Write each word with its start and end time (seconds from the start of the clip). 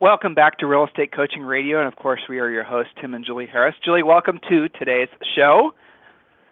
Welcome 0.00 0.34
back 0.34 0.58
to 0.58 0.66
Real 0.66 0.84
Estate 0.84 1.12
Coaching 1.12 1.42
Radio, 1.42 1.78
and 1.78 1.86
of 1.86 1.94
course, 1.94 2.20
we 2.28 2.40
are 2.40 2.50
your 2.50 2.64
hosts, 2.64 2.92
Tim 3.00 3.14
and 3.14 3.24
Julie 3.24 3.46
Harris. 3.46 3.76
Julie, 3.84 4.02
welcome 4.02 4.40
to 4.48 4.68
today's 4.70 5.08
show. 5.36 5.72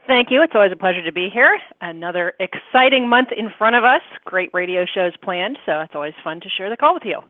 Thank 0.07 0.31
you. 0.31 0.43
It's 0.43 0.53
always 0.55 0.71
a 0.71 0.77
pleasure 0.77 1.03
to 1.03 1.13
be 1.13 1.29
here. 1.29 1.59
Another 1.81 2.35
exciting 2.39 3.09
month 3.09 3.31
in 3.37 3.51
front 3.59 3.75
of 3.75 3.83
us. 3.83 4.01
Great 4.25 4.51
radio 4.53 4.87
shows 4.87 5.13
planned, 5.23 5.59
so 5.67 5.81
it's 5.81 5.93
always 5.93 6.15
fun 6.23 6.41
to 6.41 6.49
share 6.57 6.71
the 6.71 6.77
call 6.77 6.95
with 6.95 7.03
you. 7.05 7.21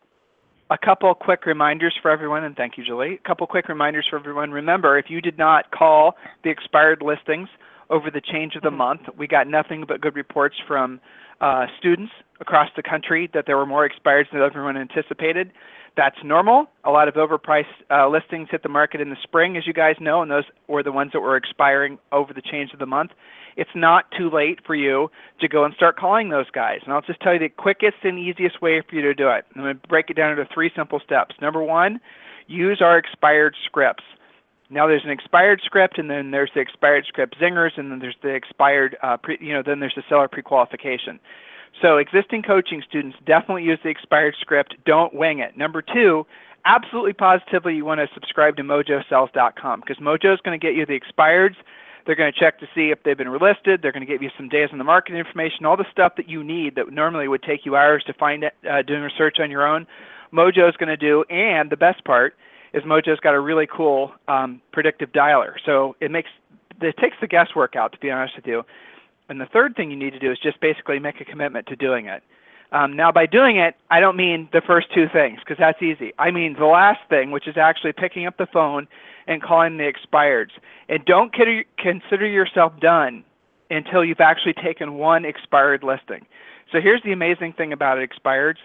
A 0.70 0.76
couple 0.76 1.12
quick 1.14 1.46
reminders 1.46 1.94
for 2.02 2.10
everyone, 2.10 2.44
and 2.44 2.54
thank 2.56 2.76
you, 2.76 2.84
Julie. 2.84 3.14
A 3.14 3.28
couple 3.28 3.46
quick 3.46 3.68
reminders 3.68 4.06
for 4.08 4.18
everyone. 4.18 4.50
Remember, 4.50 4.98
if 4.98 5.06
you 5.08 5.22
did 5.22 5.38
not 5.38 5.70
call 5.70 6.16
the 6.44 6.50
expired 6.50 7.00
listings 7.00 7.48
over 7.88 8.10
the 8.10 8.20
change 8.20 8.54
of 8.54 8.62
the 8.62 8.68
mm-hmm. 8.68 8.78
month, 8.78 9.00
we 9.16 9.26
got 9.26 9.46
nothing 9.46 9.84
but 9.88 10.02
good 10.02 10.14
reports 10.14 10.56
from 10.68 11.00
uh, 11.42 11.66
students 11.78 12.12
across 12.40 12.70
the 12.76 12.82
country 12.82 13.28
that 13.34 13.44
there 13.46 13.56
were 13.56 13.66
more 13.66 13.88
expireds 13.88 14.30
than 14.32 14.40
everyone 14.40 14.76
anticipated. 14.76 15.52
That's 15.96 16.16
normal. 16.24 16.66
A 16.84 16.90
lot 16.90 17.08
of 17.08 17.14
overpriced 17.14 17.64
uh, 17.90 18.08
listings 18.08 18.48
hit 18.50 18.62
the 18.62 18.68
market 18.70 19.00
in 19.02 19.10
the 19.10 19.16
spring, 19.22 19.58
as 19.58 19.66
you 19.66 19.74
guys 19.74 19.96
know, 20.00 20.22
and 20.22 20.30
those 20.30 20.44
were 20.66 20.82
the 20.82 20.92
ones 20.92 21.10
that 21.12 21.20
were 21.20 21.36
expiring 21.36 21.98
over 22.12 22.32
the 22.32 22.40
change 22.40 22.72
of 22.72 22.78
the 22.78 22.86
month. 22.86 23.10
It's 23.56 23.70
not 23.74 24.06
too 24.16 24.30
late 24.30 24.60
for 24.66 24.74
you 24.74 25.10
to 25.40 25.48
go 25.48 25.64
and 25.64 25.74
start 25.74 25.98
calling 25.98 26.30
those 26.30 26.48
guys. 26.50 26.78
And 26.84 26.94
I'll 26.94 27.02
just 27.02 27.20
tell 27.20 27.34
you 27.34 27.38
the 27.38 27.50
quickest 27.50 27.96
and 28.04 28.18
easiest 28.18 28.62
way 28.62 28.80
for 28.88 28.94
you 28.96 29.02
to 29.02 29.12
do 29.12 29.28
it. 29.28 29.44
I'm 29.54 29.62
going 29.62 29.78
to 29.78 29.88
break 29.88 30.08
it 30.08 30.16
down 30.16 30.30
into 30.30 30.48
three 30.54 30.70
simple 30.74 31.00
steps. 31.04 31.34
Number 31.42 31.62
one, 31.62 32.00
use 32.46 32.80
our 32.80 32.96
expired 32.96 33.54
scripts. 33.66 34.04
Now 34.72 34.86
there's 34.86 35.04
an 35.04 35.10
expired 35.10 35.60
script, 35.64 35.98
and 35.98 36.10
then 36.10 36.30
there's 36.30 36.50
the 36.54 36.60
expired 36.60 37.04
script 37.06 37.38
zingers, 37.38 37.76
and 37.76 37.92
then 37.92 37.98
there's 37.98 38.16
the 38.22 38.30
expired, 38.30 38.96
uh, 39.02 39.18
pre, 39.18 39.36
you 39.40 39.52
know, 39.52 39.62
then 39.62 39.80
there's 39.80 39.94
the 39.94 40.02
seller 40.08 40.28
pre-qualification. 40.28 41.20
So 41.80 41.98
existing 41.98 42.42
coaching 42.42 42.82
students 42.86 43.18
definitely 43.26 43.64
use 43.64 43.78
the 43.82 43.90
expired 43.90 44.34
script. 44.40 44.76
Don't 44.86 45.14
wing 45.14 45.40
it. 45.40 45.56
Number 45.56 45.82
two, 45.82 46.26
absolutely 46.64 47.12
positively 47.12 47.74
you 47.76 47.84
want 47.84 48.00
to 48.00 48.08
subscribe 48.14 48.56
to 48.56 48.62
mojosells.com 48.62 49.80
because 49.80 49.98
Mojo 49.98 50.32
is 50.32 50.40
going 50.40 50.58
to 50.58 50.64
get 50.64 50.74
you 50.74 50.86
the 50.86 50.98
expireds. 50.98 51.56
They're 52.04 52.16
going 52.16 52.32
to 52.32 52.38
check 52.38 52.58
to 52.60 52.66
see 52.74 52.90
if 52.90 53.02
they've 53.02 53.16
been 53.16 53.28
relisted. 53.28 53.82
They're 53.82 53.92
going 53.92 54.04
to 54.04 54.12
give 54.12 54.22
you 54.22 54.30
some 54.36 54.48
days 54.48 54.70
on 54.72 54.78
the 54.78 54.84
market 54.84 55.14
information, 55.14 55.66
all 55.66 55.76
the 55.76 55.86
stuff 55.90 56.16
that 56.16 56.28
you 56.28 56.42
need 56.42 56.74
that 56.74 56.90
normally 56.90 57.28
would 57.28 57.42
take 57.42 57.64
you 57.64 57.76
hours 57.76 58.02
to 58.04 58.12
find 58.14 58.44
it, 58.44 58.54
uh, 58.68 58.82
doing 58.82 59.02
research 59.02 59.38
on 59.38 59.50
your 59.50 59.66
own. 59.66 59.86
Mojo 60.32 60.68
is 60.68 60.76
going 60.76 60.88
to 60.88 60.96
do, 60.96 61.24
and 61.30 61.70
the 61.70 61.76
best 61.76 62.04
part 62.04 62.34
is 62.72 62.82
Mojo's 62.84 63.20
got 63.20 63.34
a 63.34 63.40
really 63.40 63.66
cool 63.66 64.12
um, 64.28 64.60
predictive 64.72 65.12
dialer. 65.12 65.54
So 65.64 65.96
it 66.00 66.10
makes 66.10 66.30
it 66.80 66.96
takes 66.96 67.16
the 67.20 67.26
guesswork 67.28 67.76
out. 67.76 67.92
To 67.92 67.98
be 67.98 68.10
honest 68.10 68.34
with 68.36 68.46
you, 68.46 68.64
and 69.28 69.40
the 69.40 69.46
third 69.46 69.76
thing 69.76 69.90
you 69.90 69.96
need 69.96 70.12
to 70.12 70.18
do 70.18 70.30
is 70.30 70.38
just 70.38 70.60
basically 70.60 70.98
make 70.98 71.20
a 71.20 71.24
commitment 71.24 71.66
to 71.68 71.76
doing 71.76 72.06
it. 72.06 72.22
Um, 72.72 72.96
now, 72.96 73.12
by 73.12 73.26
doing 73.26 73.58
it, 73.58 73.76
I 73.90 74.00
don't 74.00 74.16
mean 74.16 74.48
the 74.52 74.62
first 74.66 74.88
two 74.94 75.06
things 75.12 75.40
because 75.40 75.58
that's 75.58 75.82
easy. 75.82 76.12
I 76.18 76.30
mean 76.30 76.54
the 76.58 76.64
last 76.64 77.00
thing, 77.10 77.30
which 77.30 77.46
is 77.46 77.58
actually 77.58 77.92
picking 77.92 78.26
up 78.26 78.38
the 78.38 78.46
phone 78.46 78.88
and 79.26 79.42
calling 79.42 79.76
the 79.76 79.92
expireds. 79.92 80.50
And 80.88 81.04
don't 81.04 81.32
consider 81.32 82.26
yourself 82.26 82.72
done 82.80 83.24
until 83.70 84.04
you've 84.04 84.20
actually 84.20 84.54
taken 84.54 84.94
one 84.94 85.24
expired 85.24 85.82
listing. 85.82 86.26
So 86.72 86.80
here's 86.80 87.02
the 87.02 87.12
amazing 87.12 87.52
thing 87.52 87.72
about 87.72 87.98
it, 87.98 88.10
expireds. 88.10 88.56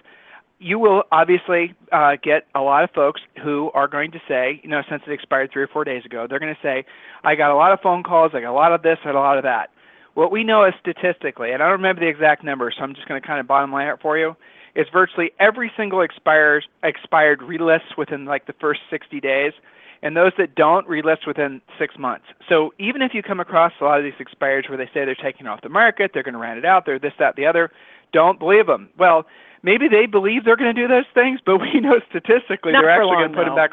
You 0.59 0.79
will 0.79 1.03
obviously 1.11 1.75
uh, 1.91 2.15
get 2.21 2.47
a 2.55 2.61
lot 2.61 2.83
of 2.83 2.89
folks 2.91 3.21
who 3.43 3.69
are 3.73 3.87
going 3.87 4.11
to 4.11 4.19
say, 4.27 4.59
you 4.63 4.69
know, 4.69 4.81
since 4.89 5.03
it 5.05 5.11
expired 5.11 5.51
three 5.51 5.61
or 5.61 5.67
four 5.67 5.83
days 5.83 6.03
ago, 6.03 6.25
they're 6.27 6.39
going 6.39 6.53
to 6.53 6.61
say, 6.61 6.83
I 7.23 7.35
got 7.35 7.51
a 7.51 7.55
lot 7.55 7.71
of 7.71 7.79
phone 7.81 8.01
calls, 8.01 8.31
I 8.33 8.41
got 8.41 8.51
a 8.51 8.53
lot 8.53 8.73
of 8.73 8.81
this, 8.81 8.97
got 9.03 9.15
a 9.15 9.19
lot 9.19 9.37
of 9.37 9.43
that. 9.43 9.69
What 10.15 10.31
we 10.31 10.43
know 10.43 10.65
is 10.65 10.73
statistically, 10.79 11.51
and 11.51 11.61
I 11.61 11.67
don't 11.67 11.73
remember 11.73 12.01
the 12.01 12.07
exact 12.07 12.43
number, 12.43 12.71
so 12.75 12.81
I'm 12.81 12.95
just 12.95 13.07
going 13.07 13.21
to 13.21 13.27
kind 13.27 13.39
of 13.39 13.45
bottom 13.45 13.71
line 13.71 13.87
it 13.87 13.99
for 14.01 14.17
you, 14.17 14.35
is 14.73 14.87
virtually 14.91 15.31
every 15.39 15.71
single 15.77 16.01
expires, 16.01 16.67
expired 16.81 17.41
relists 17.43 17.95
within 17.97 18.25
like 18.25 18.47
the 18.47 18.53
first 18.53 18.79
60 18.89 19.19
days, 19.19 19.53
and 20.01 20.17
those 20.17 20.31
that 20.39 20.55
don't 20.55 20.87
relist 20.87 21.27
within 21.27 21.61
six 21.77 21.97
months. 21.99 22.25
So 22.49 22.73
even 22.79 23.03
if 23.03 23.13
you 23.13 23.21
come 23.21 23.39
across 23.39 23.73
a 23.79 23.83
lot 23.83 23.99
of 23.99 24.03
these 24.03 24.13
expireds 24.13 24.69
where 24.69 24.77
they 24.77 24.85
say 24.85 25.05
they're 25.05 25.15
taking 25.15 25.45
off 25.45 25.61
the 25.61 25.69
market, 25.69 26.11
they're 26.13 26.23
going 26.23 26.33
to 26.33 26.39
rent 26.39 26.57
it 26.57 26.65
out, 26.65 26.85
they're 26.87 26.99
this, 26.99 27.13
that, 27.19 27.35
the 27.35 27.45
other, 27.45 27.71
don't 28.11 28.39
believe 28.39 28.65
them. 28.65 28.89
Well, 28.97 29.25
maybe 29.63 29.87
they 29.87 30.05
believe 30.05 30.45
they're 30.45 30.57
going 30.57 30.73
to 30.73 30.81
do 30.81 30.87
those 30.87 31.05
things, 31.13 31.39
but 31.45 31.57
we 31.61 31.79
know 31.79 31.99
statistically 32.09 32.73
Not 32.73 32.81
they're 32.81 32.89
actually 32.91 33.15
going 33.15 33.31
to 33.31 33.37
put 33.37 33.45
them 33.45 33.55
back. 33.55 33.71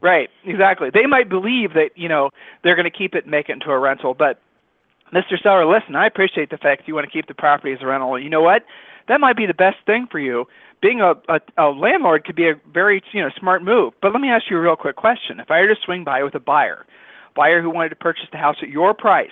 Right, 0.00 0.28
exactly. 0.44 0.90
They 0.92 1.06
might 1.06 1.28
believe 1.28 1.72
that 1.74 1.90
you 1.96 2.08
know 2.08 2.30
they're 2.62 2.76
going 2.76 2.90
to 2.90 2.96
keep 2.96 3.14
it 3.14 3.24
and 3.24 3.30
make 3.30 3.48
it 3.48 3.52
into 3.52 3.70
a 3.70 3.78
rental, 3.78 4.14
but 4.14 4.40
Mr. 5.12 5.40
Seller, 5.40 5.66
listen, 5.66 5.94
I 5.94 6.06
appreciate 6.06 6.50
the 6.50 6.56
fact 6.56 6.82
you 6.86 6.94
want 6.94 7.06
to 7.06 7.10
keep 7.10 7.28
the 7.28 7.34
property 7.34 7.72
as 7.72 7.78
a 7.80 7.86
rental. 7.86 8.18
You 8.18 8.28
know 8.28 8.42
what? 8.42 8.64
That 9.08 9.20
might 9.20 9.36
be 9.36 9.46
the 9.46 9.54
best 9.54 9.76
thing 9.86 10.08
for 10.10 10.18
you. 10.18 10.46
Being 10.82 11.00
a, 11.00 11.14
a, 11.28 11.40
a 11.56 11.70
landlord 11.70 12.24
could 12.24 12.36
be 12.36 12.48
a 12.48 12.54
very 12.72 13.02
you 13.12 13.22
know 13.22 13.30
smart 13.38 13.62
move. 13.62 13.94
But 14.02 14.12
let 14.12 14.20
me 14.20 14.28
ask 14.28 14.44
you 14.50 14.58
a 14.58 14.60
real 14.60 14.76
quick 14.76 14.96
question. 14.96 15.40
If 15.40 15.50
I 15.50 15.60
were 15.60 15.68
to 15.68 15.76
swing 15.84 16.04
by 16.04 16.22
with 16.22 16.34
a 16.34 16.40
buyer, 16.40 16.84
buyer 17.34 17.62
who 17.62 17.70
wanted 17.70 17.90
to 17.90 17.96
purchase 17.96 18.26
the 18.32 18.38
house 18.38 18.56
at 18.62 18.68
your 18.68 18.94
price, 18.94 19.30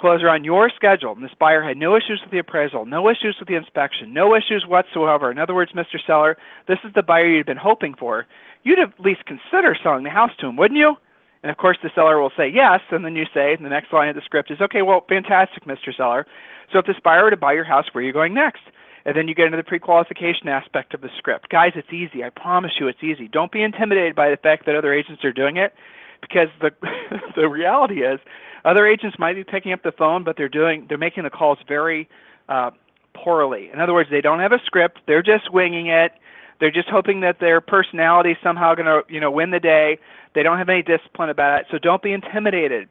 closer 0.00 0.28
on 0.28 0.44
your 0.44 0.70
schedule, 0.74 1.12
and 1.12 1.22
this 1.22 1.30
buyer 1.38 1.62
had 1.62 1.76
no 1.76 1.94
issues 1.94 2.20
with 2.22 2.30
the 2.30 2.38
appraisal, 2.38 2.86
no 2.86 3.08
issues 3.08 3.36
with 3.38 3.48
the 3.48 3.56
inspection, 3.56 4.14
no 4.14 4.34
issues 4.34 4.64
whatsoever. 4.66 5.30
In 5.30 5.38
other 5.38 5.54
words, 5.54 5.72
Mr. 5.72 5.96
Seller, 6.06 6.36
this 6.66 6.78
is 6.84 6.92
the 6.94 7.02
buyer 7.02 7.28
you'd 7.28 7.46
been 7.46 7.56
hoping 7.56 7.94
for. 7.94 8.26
You'd 8.62 8.78
at 8.78 8.98
least 8.98 9.24
consider 9.26 9.76
selling 9.82 10.04
the 10.04 10.10
house 10.10 10.32
to 10.40 10.46
him, 10.46 10.56
wouldn't 10.56 10.78
you? 10.78 10.96
And 11.42 11.50
of 11.50 11.56
course, 11.56 11.78
the 11.82 11.90
seller 11.94 12.20
will 12.20 12.32
say 12.36 12.48
yes, 12.48 12.80
and 12.90 13.04
then 13.04 13.16
you 13.16 13.24
say, 13.32 13.54
and 13.54 13.64
the 13.64 13.70
next 13.70 13.92
line 13.92 14.08
of 14.08 14.14
the 14.14 14.22
script 14.24 14.50
is, 14.50 14.60
okay, 14.60 14.82
well, 14.82 15.04
fantastic, 15.08 15.64
Mr. 15.64 15.94
Seller. 15.96 16.26
So 16.72 16.78
if 16.78 16.86
this 16.86 16.96
buyer 17.02 17.24
were 17.24 17.30
to 17.30 17.36
buy 17.36 17.52
your 17.52 17.64
house, 17.64 17.86
where 17.92 18.02
are 18.02 18.06
you 18.06 18.12
going 18.12 18.34
next? 18.34 18.62
And 19.04 19.16
then 19.16 19.28
you 19.28 19.34
get 19.34 19.46
into 19.46 19.56
the 19.56 19.64
pre-qualification 19.64 20.48
aspect 20.48 20.92
of 20.92 21.00
the 21.00 21.08
script. 21.16 21.48
Guys, 21.48 21.72
it's 21.74 21.92
easy. 21.92 22.22
I 22.22 22.28
promise 22.28 22.72
you 22.78 22.88
it's 22.88 23.02
easy. 23.02 23.28
Don't 23.28 23.50
be 23.50 23.62
intimidated 23.62 24.14
by 24.14 24.28
the 24.28 24.36
fact 24.36 24.66
that 24.66 24.76
other 24.76 24.92
agents 24.92 25.24
are 25.24 25.32
doing 25.32 25.56
it 25.56 25.72
because 26.20 26.48
the 26.60 26.70
the 27.36 27.48
reality 27.48 28.02
is 28.02 28.20
other 28.64 28.86
agents 28.86 29.18
might 29.18 29.34
be 29.34 29.44
picking 29.44 29.72
up 29.72 29.82
the 29.82 29.92
phone, 29.92 30.24
but 30.24 30.36
they're 30.36 30.48
doing 30.48 30.86
they're 30.88 30.98
making 30.98 31.24
the 31.24 31.30
calls 31.30 31.58
very 31.66 32.08
uh, 32.48 32.70
poorly. 33.14 33.70
In 33.72 33.80
other 33.80 33.94
words, 33.94 34.10
they 34.10 34.20
don't 34.20 34.40
have 34.40 34.52
a 34.52 34.60
script. 34.64 35.00
They're 35.06 35.22
just 35.22 35.52
winging 35.52 35.88
it. 35.88 36.12
They're 36.60 36.70
just 36.70 36.88
hoping 36.88 37.20
that 37.20 37.40
their 37.40 37.60
personality 37.60 38.32
is 38.32 38.36
somehow 38.42 38.74
going 38.74 38.86
to, 38.86 39.02
you 39.12 39.18
know, 39.18 39.30
win 39.30 39.50
the 39.50 39.60
day. 39.60 39.98
They 40.34 40.42
don't 40.42 40.58
have 40.58 40.68
any 40.68 40.82
discipline 40.82 41.30
about 41.30 41.60
it. 41.60 41.66
So 41.70 41.78
don't 41.78 42.02
be 42.02 42.12
intimidated. 42.12 42.88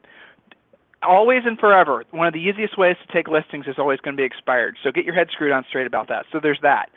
Always 1.04 1.44
and 1.46 1.58
forever, 1.58 2.04
one 2.12 2.28
of 2.28 2.34
the 2.34 2.42
easiest 2.42 2.78
ways 2.78 2.98
to 3.06 3.14
take 3.14 3.28
listings 3.28 3.68
is 3.68 3.76
always 3.78 4.00
going 4.00 4.18
to 4.18 4.22
be 4.22 4.26
expired. 4.26 4.76
So 4.84 4.92
get 4.92 5.06
your 5.06 5.14
head 5.14 5.30
screwed 5.32 5.52
on 5.52 5.64
straight 5.70 5.88
about 5.88 6.10
that. 6.10 6.26
So 6.32 6.40
there's 6.42 6.60
that. 6.64 6.90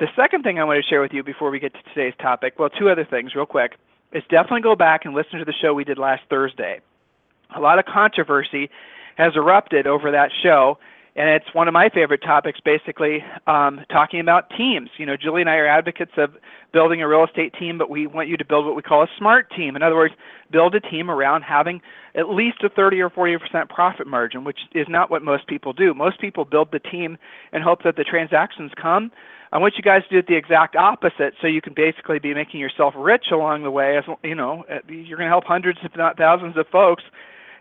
The 0.00 0.08
second 0.16 0.42
thing 0.42 0.58
I 0.58 0.64
want 0.64 0.82
to 0.82 0.88
share 0.88 1.00
with 1.00 1.12
you 1.12 1.22
before 1.22 1.50
we 1.50 1.60
get 1.60 1.72
to 1.72 1.82
today's 1.94 2.14
topic, 2.20 2.58
well, 2.58 2.68
two 2.68 2.90
other 2.90 3.04
things 3.04 3.34
real 3.34 3.46
quick, 3.46 3.76
is 4.12 4.22
definitely 4.28 4.60
go 4.60 4.76
back 4.76 5.04
and 5.04 5.14
listen 5.14 5.38
to 5.38 5.44
the 5.44 5.54
show 5.60 5.74
we 5.74 5.84
did 5.84 5.98
last 5.98 6.22
Thursday. 6.28 6.80
A 7.56 7.60
lot 7.60 7.78
of 7.78 7.84
controversy 7.84 8.70
has 9.16 9.32
erupted 9.36 9.86
over 9.86 10.10
that 10.10 10.30
show 10.42 10.78
and 11.14 11.28
it's 11.28 11.54
one 11.54 11.68
of 11.68 11.74
my 11.74 11.90
favorite 11.90 12.22
topics 12.22 12.58
basically 12.64 13.22
um, 13.46 13.80
talking 13.90 14.20
about 14.20 14.50
teams. 14.56 14.88
You 14.96 15.06
know 15.06 15.16
julie 15.16 15.42
and 15.42 15.50
i 15.50 15.56
are 15.56 15.66
advocates 15.66 16.12
of 16.16 16.34
building 16.72 17.02
a 17.02 17.08
real 17.08 17.24
estate 17.24 17.54
team 17.58 17.78
but 17.78 17.90
we 17.90 18.06
want 18.06 18.28
you 18.28 18.36
to 18.36 18.44
build 18.44 18.64
what 18.64 18.76
we 18.76 18.82
call 18.82 19.02
a 19.02 19.08
smart 19.18 19.50
team. 19.54 19.76
In 19.76 19.82
other 19.82 19.96
words 19.96 20.14
build 20.50 20.74
a 20.74 20.80
team 20.80 21.10
around 21.10 21.42
having 21.42 21.80
at 22.14 22.28
least 22.28 22.62
a 22.62 22.68
30 22.68 23.00
or 23.00 23.10
40 23.10 23.38
percent 23.38 23.68
profit 23.68 24.06
margin 24.06 24.44
which 24.44 24.60
is 24.74 24.86
not 24.88 25.10
what 25.10 25.22
most 25.22 25.46
people 25.46 25.72
do. 25.72 25.92
Most 25.94 26.20
people 26.20 26.44
build 26.44 26.68
the 26.72 26.78
team 26.78 27.18
and 27.52 27.62
hope 27.62 27.82
that 27.84 27.96
the 27.96 28.04
transactions 28.04 28.72
come 28.80 29.10
I 29.52 29.58
want 29.58 29.74
you 29.76 29.82
guys 29.82 30.02
to 30.08 30.22
do 30.22 30.26
the 30.26 30.36
exact 30.36 30.76
opposite, 30.76 31.34
so 31.40 31.46
you 31.46 31.60
can 31.60 31.74
basically 31.74 32.18
be 32.18 32.32
making 32.32 32.58
yourself 32.58 32.94
rich 32.96 33.26
along 33.30 33.64
the 33.64 33.70
way. 33.70 33.98
As 33.98 34.04
you 34.22 34.34
know, 34.34 34.64
you're 34.88 35.18
going 35.18 35.26
to 35.26 35.32
help 35.32 35.44
hundreds, 35.44 35.78
if 35.82 35.94
not 35.94 36.16
thousands, 36.16 36.56
of 36.56 36.66
folks 36.68 37.02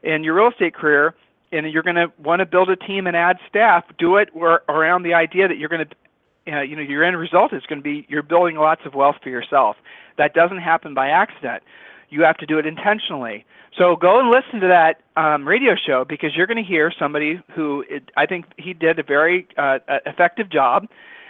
in 0.01 0.23
your 0.23 0.35
real 0.35 0.49
estate 0.49 0.73
career 0.73 1.13
and 1.51 1.71
you're 1.71 1.83
going 1.83 1.95
to 1.95 2.11
want 2.17 2.39
to 2.39 2.45
build 2.45 2.69
a 2.69 2.75
team 2.75 3.07
and 3.07 3.15
add 3.15 3.37
staff, 3.47 3.83
do 3.97 4.17
it 4.17 4.29
around 4.69 5.03
the 5.03 5.13
idea 5.13 5.47
that 5.47 5.57
you're 5.57 5.69
going 5.69 5.85
to, 5.85 6.53
uh, 6.53 6.61
you 6.61 6.75
know, 6.75 6.81
your 6.81 7.03
end 7.03 7.17
result 7.17 7.53
is 7.53 7.63
going 7.67 7.79
to 7.79 7.83
be 7.83 8.05
you're 8.09 8.23
building 8.23 8.55
lots 8.55 8.81
of 8.85 8.93
wealth 8.93 9.17
for 9.21 9.29
yourself. 9.29 9.75
That 10.17 10.33
doesn't 10.33 10.59
happen 10.59 10.93
by 10.93 11.09
accident. 11.09 11.63
You 12.09 12.23
have 12.23 12.37
to 12.37 12.45
do 12.45 12.57
it 12.57 12.65
intentionally. 12.65 13.45
So 13.77 13.95
go 13.95 14.19
and 14.19 14.29
listen 14.29 14.59
to 14.59 14.67
that 14.67 15.01
um, 15.21 15.47
radio 15.47 15.75
show 15.75 16.03
because 16.07 16.35
you're 16.35 16.47
going 16.47 16.61
to 16.61 16.67
hear 16.67 16.91
somebody 16.97 17.41
who 17.55 17.85
it, 17.89 18.11
I 18.17 18.25
think 18.25 18.45
he 18.57 18.73
did 18.73 18.99
a 18.99 19.03
very 19.03 19.47
uh, 19.57 19.79
effective 20.05 20.49
job 20.49 20.87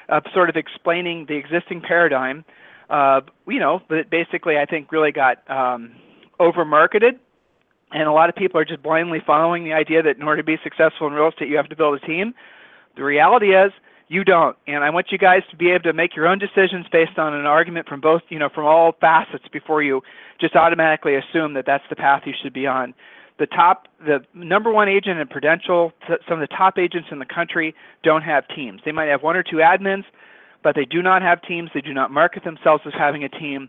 of 0.09 0.24
sort 0.33 0.50
of 0.50 0.56
explaining 0.56 1.25
the 1.27 1.36
existing 1.36 1.81
paradigm 1.81 2.44
uh, 2.92 3.21
you 3.48 3.59
know, 3.59 3.81
but 3.88 4.09
basically 4.09 4.57
I 4.57 4.65
think 4.65 4.92
really 4.92 5.12
got 5.13 5.50
um, 5.50 5.94
over 6.39 6.65
marketed. 6.65 7.15
And 7.94 8.03
a 8.03 8.12
lot 8.12 8.30
of 8.30 8.36
people 8.36 8.59
are 8.59 8.65
just 8.65 8.83
blindly 8.83 9.21
following 9.25 9.63
the 9.63 9.74
idea 9.74 10.03
that 10.03 10.18
in 10.18 10.24
order 10.24 10.42
to 10.42 10.45
be 10.45 10.57
successful 10.63 11.07
in 11.07 11.13
real 11.13 11.30
estate, 11.30 11.50
you 11.50 11.57
have 11.57 11.69
to 11.69 11.75
build 11.75 12.01
a 12.01 12.06
team. 12.06 12.33
The 12.95 13.03
reality 13.03 13.56
is, 13.56 13.71
you 14.07 14.25
don't. 14.25 14.57
And 14.68 14.83
I 14.83 14.89
want 14.89 15.07
you 15.12 15.18
guys 15.18 15.42
to 15.51 15.56
be 15.56 15.71
able 15.71 15.83
to 15.83 15.94
make 15.94 16.15
your 16.18 16.27
own 16.27 16.38
decisions 16.38 16.86
based 16.92 17.18
on 17.18 17.33
an 17.33 17.45
argument 17.45 17.88
from 17.88 18.01
both, 18.01 18.21
you 18.27 18.39
know, 18.39 18.50
from 18.50 18.65
all 18.65 18.94
facets 19.00 19.45
before 19.53 19.81
you 19.81 20.01
just 20.39 20.56
automatically 20.56 21.15
assume 21.15 21.53
that 21.53 21.65
that's 21.65 21.83
the 21.89 21.95
path 21.95 22.24
you 22.25 22.33
should 22.42 22.51
be 22.51 22.68
on. 22.68 22.94
The 23.41 23.47
top, 23.47 23.88
the 24.05 24.19
number 24.35 24.71
one 24.71 24.88
agent 24.88 25.19
in 25.19 25.27
Prudential, 25.27 25.91
some 26.29 26.39
of 26.39 26.47
the 26.47 26.55
top 26.55 26.77
agents 26.77 27.07
in 27.09 27.17
the 27.17 27.25
country 27.25 27.73
don't 28.03 28.21
have 28.21 28.47
teams. 28.55 28.81
They 28.85 28.91
might 28.91 29.07
have 29.07 29.23
one 29.23 29.35
or 29.35 29.41
two 29.41 29.55
admins, 29.55 30.03
but 30.61 30.75
they 30.75 30.85
do 30.85 31.01
not 31.01 31.23
have 31.23 31.41
teams. 31.41 31.71
They 31.73 31.81
do 31.81 31.91
not 31.91 32.11
market 32.11 32.43
themselves 32.43 32.83
as 32.85 32.93
having 32.93 33.23
a 33.23 33.29
team. 33.29 33.67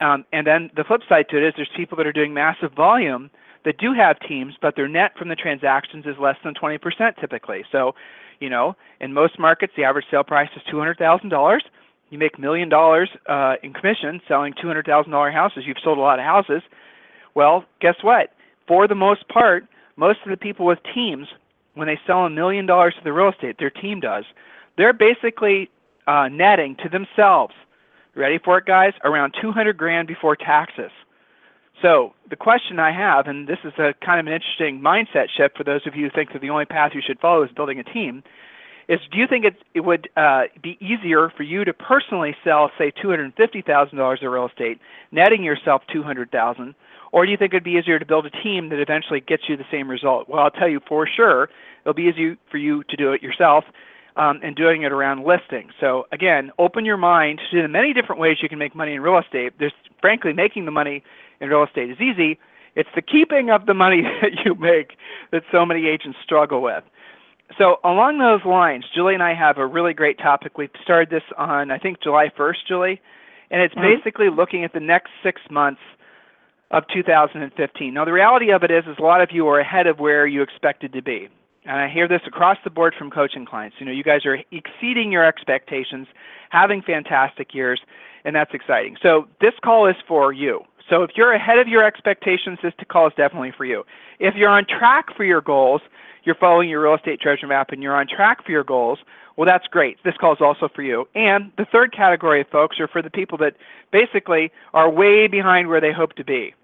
Um, 0.00 0.24
and 0.32 0.46
then 0.46 0.70
the 0.76 0.82
flip 0.82 1.02
side 1.10 1.26
to 1.28 1.36
it 1.36 1.46
is 1.46 1.52
there's 1.58 1.68
people 1.76 1.98
that 1.98 2.06
are 2.06 2.12
doing 2.12 2.32
massive 2.32 2.72
volume 2.72 3.28
that 3.66 3.76
do 3.76 3.92
have 3.92 4.18
teams, 4.26 4.54
but 4.62 4.76
their 4.76 4.88
net 4.88 5.12
from 5.18 5.28
the 5.28 5.36
transactions 5.36 6.06
is 6.06 6.16
less 6.18 6.36
than 6.42 6.54
20% 6.54 6.80
typically. 7.20 7.64
So 7.70 7.94
you 8.40 8.48
know, 8.48 8.74
in 9.00 9.12
most 9.12 9.38
markets, 9.38 9.74
the 9.76 9.84
average 9.84 10.06
sale 10.10 10.24
price 10.24 10.48
is 10.56 10.62
two 10.70 10.78
hundred 10.78 10.96
thousand 10.96 11.28
dollars. 11.28 11.62
You 12.08 12.18
make 12.18 12.38
a 12.38 12.40
million 12.40 12.70
dollars 12.70 13.10
uh, 13.28 13.56
in 13.62 13.74
commission 13.74 14.22
selling 14.26 14.54
two 14.58 14.68
hundred 14.68 14.86
thousand 14.86 15.12
dollar 15.12 15.30
houses. 15.30 15.64
You've 15.66 15.76
sold 15.84 15.98
a 15.98 16.00
lot 16.00 16.18
of 16.18 16.24
houses. 16.24 16.62
Well, 17.34 17.66
guess 17.80 17.96
what? 18.00 18.30
For 18.66 18.86
the 18.88 18.94
most 18.94 19.26
part, 19.28 19.66
most 19.96 20.20
of 20.24 20.30
the 20.30 20.36
people 20.36 20.66
with 20.66 20.78
teams, 20.94 21.28
when 21.74 21.86
they 21.86 21.98
sell 22.06 22.24
a 22.24 22.30
million 22.30 22.66
dollars 22.66 22.94
to 22.98 23.04
the 23.04 23.12
real 23.12 23.30
estate, 23.30 23.56
their 23.58 23.70
team 23.70 24.00
does. 24.00 24.24
They're 24.76 24.92
basically 24.92 25.70
uh, 26.06 26.28
netting 26.28 26.76
to 26.82 26.88
themselves. 26.88 27.54
Ready 28.14 28.38
for 28.38 28.58
it, 28.58 28.66
guys? 28.66 28.92
Around 29.04 29.34
200 29.40 29.76
grand 29.76 30.06
before 30.08 30.36
taxes. 30.36 30.90
So 31.80 32.14
the 32.30 32.36
question 32.36 32.78
I 32.78 32.92
have, 32.92 33.26
and 33.26 33.48
this 33.48 33.58
is 33.64 33.72
a 33.78 33.94
kind 34.04 34.20
of 34.20 34.26
an 34.26 34.32
interesting 34.32 34.80
mindset 34.80 35.26
shift 35.36 35.56
for 35.56 35.64
those 35.64 35.86
of 35.86 35.96
you 35.96 36.04
who 36.04 36.10
think 36.10 36.32
that 36.32 36.40
the 36.40 36.50
only 36.50 36.64
path 36.64 36.92
you 36.94 37.00
should 37.04 37.18
follow 37.18 37.42
is 37.42 37.50
building 37.56 37.78
a 37.78 37.84
team, 37.84 38.22
is 38.88 39.00
do 39.10 39.18
you 39.18 39.26
think 39.26 39.44
it, 39.44 39.56
it 39.74 39.80
would 39.80 40.08
uh, 40.16 40.42
be 40.62 40.76
easier 40.80 41.32
for 41.36 41.42
you 41.42 41.64
to 41.64 41.72
personally 41.72 42.36
sell, 42.44 42.70
say, 42.78 42.92
$250,000 43.02 44.24
of 44.24 44.32
real 44.32 44.46
estate, 44.46 44.78
netting 45.10 45.42
yourself 45.42 45.82
200000 45.92 46.74
or 47.12 47.26
do 47.26 47.30
you 47.30 47.36
think 47.36 47.52
it'd 47.52 47.62
be 47.62 47.72
easier 47.72 47.98
to 47.98 48.06
build 48.06 48.26
a 48.26 48.30
team 48.30 48.70
that 48.70 48.80
eventually 48.80 49.20
gets 49.20 49.44
you 49.48 49.56
the 49.56 49.66
same 49.70 49.88
result? 49.88 50.28
Well, 50.28 50.42
I'll 50.42 50.50
tell 50.50 50.68
you 50.68 50.80
for 50.88 51.06
sure, 51.06 51.48
it'll 51.82 51.94
be 51.94 52.04
easier 52.04 52.36
for 52.50 52.56
you 52.56 52.82
to 52.84 52.96
do 52.96 53.12
it 53.12 53.22
yourself 53.22 53.64
um, 54.16 54.40
and 54.42 54.56
doing 54.56 54.82
it 54.82 54.92
around 54.92 55.24
listings. 55.24 55.72
So 55.78 56.06
again, 56.10 56.50
open 56.58 56.84
your 56.84 56.96
mind 56.96 57.40
to 57.50 57.62
the 57.62 57.68
many 57.68 57.92
different 57.92 58.20
ways 58.20 58.38
you 58.42 58.48
can 58.48 58.58
make 58.58 58.74
money 58.74 58.94
in 58.94 59.02
real 59.02 59.18
estate. 59.18 59.52
There's 59.58 59.72
frankly 60.00 60.32
making 60.32 60.64
the 60.64 60.70
money 60.70 61.04
in 61.40 61.48
real 61.48 61.64
estate 61.64 61.90
is 61.90 62.00
easy. 62.00 62.38
It's 62.74 62.88
the 62.94 63.02
keeping 63.02 63.50
of 63.50 63.66
the 63.66 63.74
money 63.74 64.02
that 64.22 64.44
you 64.44 64.54
make 64.54 64.96
that 65.30 65.42
so 65.52 65.66
many 65.66 65.86
agents 65.86 66.18
struggle 66.22 66.62
with. 66.62 66.84
So 67.58 67.76
along 67.84 68.18
those 68.18 68.44
lines, 68.46 68.86
Julie 68.94 69.12
and 69.12 69.22
I 69.22 69.34
have 69.34 69.58
a 69.58 69.66
really 69.66 69.92
great 69.92 70.18
topic. 70.18 70.56
We 70.56 70.70
started 70.82 71.10
this 71.10 71.24
on 71.36 71.70
I 71.70 71.78
think 71.78 72.02
July 72.02 72.30
1st, 72.38 72.56
Julie, 72.66 73.00
and 73.50 73.60
it's 73.60 73.74
mm-hmm. 73.74 73.98
basically 73.98 74.30
looking 74.30 74.64
at 74.64 74.72
the 74.72 74.80
next 74.80 75.10
six 75.22 75.42
months 75.50 75.80
of 76.72 76.84
2015. 76.92 77.94
Now 77.94 78.04
the 78.04 78.12
reality 78.12 78.50
of 78.50 78.62
it 78.62 78.70
is, 78.70 78.84
is 78.86 78.96
a 78.98 79.02
lot 79.02 79.20
of 79.20 79.30
you 79.30 79.46
are 79.48 79.60
ahead 79.60 79.86
of 79.86 80.00
where 80.00 80.26
you 80.26 80.42
expected 80.42 80.92
to 80.94 81.02
be. 81.02 81.28
And 81.64 81.76
I 81.76 81.88
hear 81.88 82.08
this 82.08 82.22
across 82.26 82.58
the 82.64 82.70
board 82.70 82.94
from 82.98 83.10
coaching 83.10 83.46
clients. 83.46 83.76
You 83.78 83.86
know, 83.86 83.92
you 83.92 84.02
guys 84.02 84.26
are 84.26 84.38
exceeding 84.50 85.12
your 85.12 85.24
expectations, 85.24 86.08
having 86.50 86.82
fantastic 86.82 87.54
years, 87.54 87.80
and 88.24 88.34
that's 88.34 88.52
exciting. 88.52 88.96
So 89.00 89.28
this 89.40 89.52
call 89.62 89.86
is 89.86 89.94
for 90.08 90.32
you. 90.32 90.64
So 90.90 91.04
if 91.04 91.12
you're 91.14 91.32
ahead 91.32 91.58
of 91.58 91.68
your 91.68 91.84
expectations, 91.84 92.58
this 92.62 92.74
call 92.88 93.06
is 93.06 93.12
definitely 93.16 93.52
for 93.56 93.64
you. 93.64 93.84
If 94.18 94.34
you're 94.34 94.48
on 94.48 94.66
track 94.66 95.16
for 95.16 95.24
your 95.24 95.40
goals, 95.40 95.82
you're 96.24 96.34
following 96.34 96.68
your 96.68 96.82
real 96.82 96.94
estate 96.94 97.20
treasure 97.20 97.46
map 97.46 97.70
and 97.70 97.82
you're 97.82 97.94
on 97.94 98.08
track 98.08 98.44
for 98.44 98.50
your 98.50 98.64
goals, 98.64 98.98
well, 99.36 99.46
that's 99.46 99.66
great. 99.66 99.98
This 100.04 100.14
call 100.20 100.32
is 100.32 100.40
also 100.40 100.68
for 100.74 100.82
you. 100.82 101.08
And 101.14 101.52
the 101.56 101.64
third 101.64 101.92
category 101.92 102.40
of 102.40 102.48
folks 102.48 102.78
are 102.80 102.88
for 102.88 103.02
the 103.02 103.10
people 103.10 103.38
that 103.38 103.56
basically 103.90 104.52
are 104.74 104.90
way 104.90 105.26
behind 105.26 105.68
where 105.68 105.80
they 105.80 105.92
hope 105.92 106.14
to 106.14 106.24
be. 106.24 106.54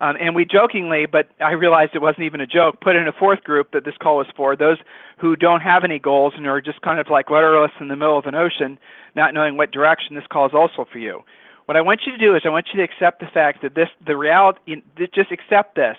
Um, 0.00 0.16
and 0.18 0.34
we 0.34 0.46
jokingly, 0.46 1.04
but 1.06 1.28
I 1.40 1.52
realized 1.52 1.94
it 1.94 2.00
wasn't 2.00 2.24
even 2.24 2.40
a 2.40 2.46
joke, 2.46 2.80
put 2.80 2.96
in 2.96 3.06
a 3.06 3.12
fourth 3.12 3.44
group 3.44 3.72
that 3.72 3.84
this 3.84 3.94
call 4.00 4.16
was 4.16 4.26
for 4.34 4.56
those 4.56 4.78
who 5.18 5.36
don't 5.36 5.60
have 5.60 5.84
any 5.84 5.98
goals 5.98 6.32
and 6.36 6.46
are 6.46 6.60
just 6.60 6.80
kind 6.80 6.98
of 6.98 7.08
like 7.10 7.28
rudderless 7.28 7.72
in 7.80 7.88
the 7.88 7.96
middle 7.96 8.18
of 8.18 8.24
an 8.24 8.34
ocean, 8.34 8.78
not 9.14 9.34
knowing 9.34 9.58
what 9.58 9.72
direction. 9.72 10.14
This 10.14 10.24
call 10.30 10.46
is 10.46 10.54
also 10.54 10.86
for 10.90 10.98
you. 10.98 11.22
What 11.66 11.76
I 11.76 11.82
want 11.82 12.00
you 12.06 12.12
to 12.12 12.18
do 12.18 12.34
is 12.34 12.42
I 12.44 12.48
want 12.48 12.68
you 12.72 12.78
to 12.78 12.82
accept 12.82 13.20
the 13.20 13.26
fact 13.26 13.62
that 13.62 13.74
this, 13.74 13.88
the 14.06 14.16
reality, 14.16 14.82
just 15.14 15.30
accept 15.30 15.76
this. 15.76 15.96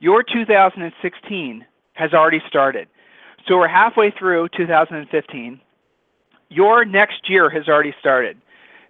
Your 0.00 0.22
2016 0.22 1.66
has 1.92 2.12
already 2.14 2.42
started. 2.48 2.88
So 3.46 3.58
we're 3.58 3.68
halfway 3.68 4.10
through 4.10 4.48
2015. 4.56 5.60
Your 6.48 6.84
next 6.84 7.28
year 7.28 7.50
has 7.50 7.68
already 7.68 7.94
started. 8.00 8.38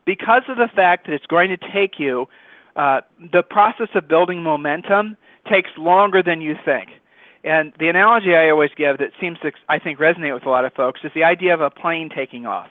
Because 0.05 0.43
of 0.49 0.57
the 0.57 0.69
fact 0.75 1.07
that 1.07 1.13
it's 1.13 1.27
going 1.27 1.51
to 1.51 1.59
take 1.73 1.99
you, 1.99 2.29
uh, 2.77 3.01
the 3.33 3.43
process 3.43 3.89
of 3.95 4.09
building 4.09 4.43
momentum 4.43 5.17
takes 5.51 5.71
longer 5.77 6.23
than 6.23 6.41
you 6.41 6.57
think. 6.65 6.91
And 7.45 7.73
the 7.79 7.89
analogy 7.89 8.35
I 8.35 8.51
always 8.51 8.71
give 8.77 8.99
that 8.99 9.11
seems 9.21 9.39
to, 9.41 9.53
I 9.69 9.79
think, 9.79 9.99
resonate 9.99 10.33
with 10.33 10.47
a 10.47 10.51
lot 10.51 10.65
of 10.65 10.73
folks 10.75 11.01
is 11.03 11.11
the 11.15 11.25
idea 11.25 11.53
of 11.55 11.61
a 11.61 11.71
plane 11.71 12.09
taking 12.15 12.47
off. 12.47 12.69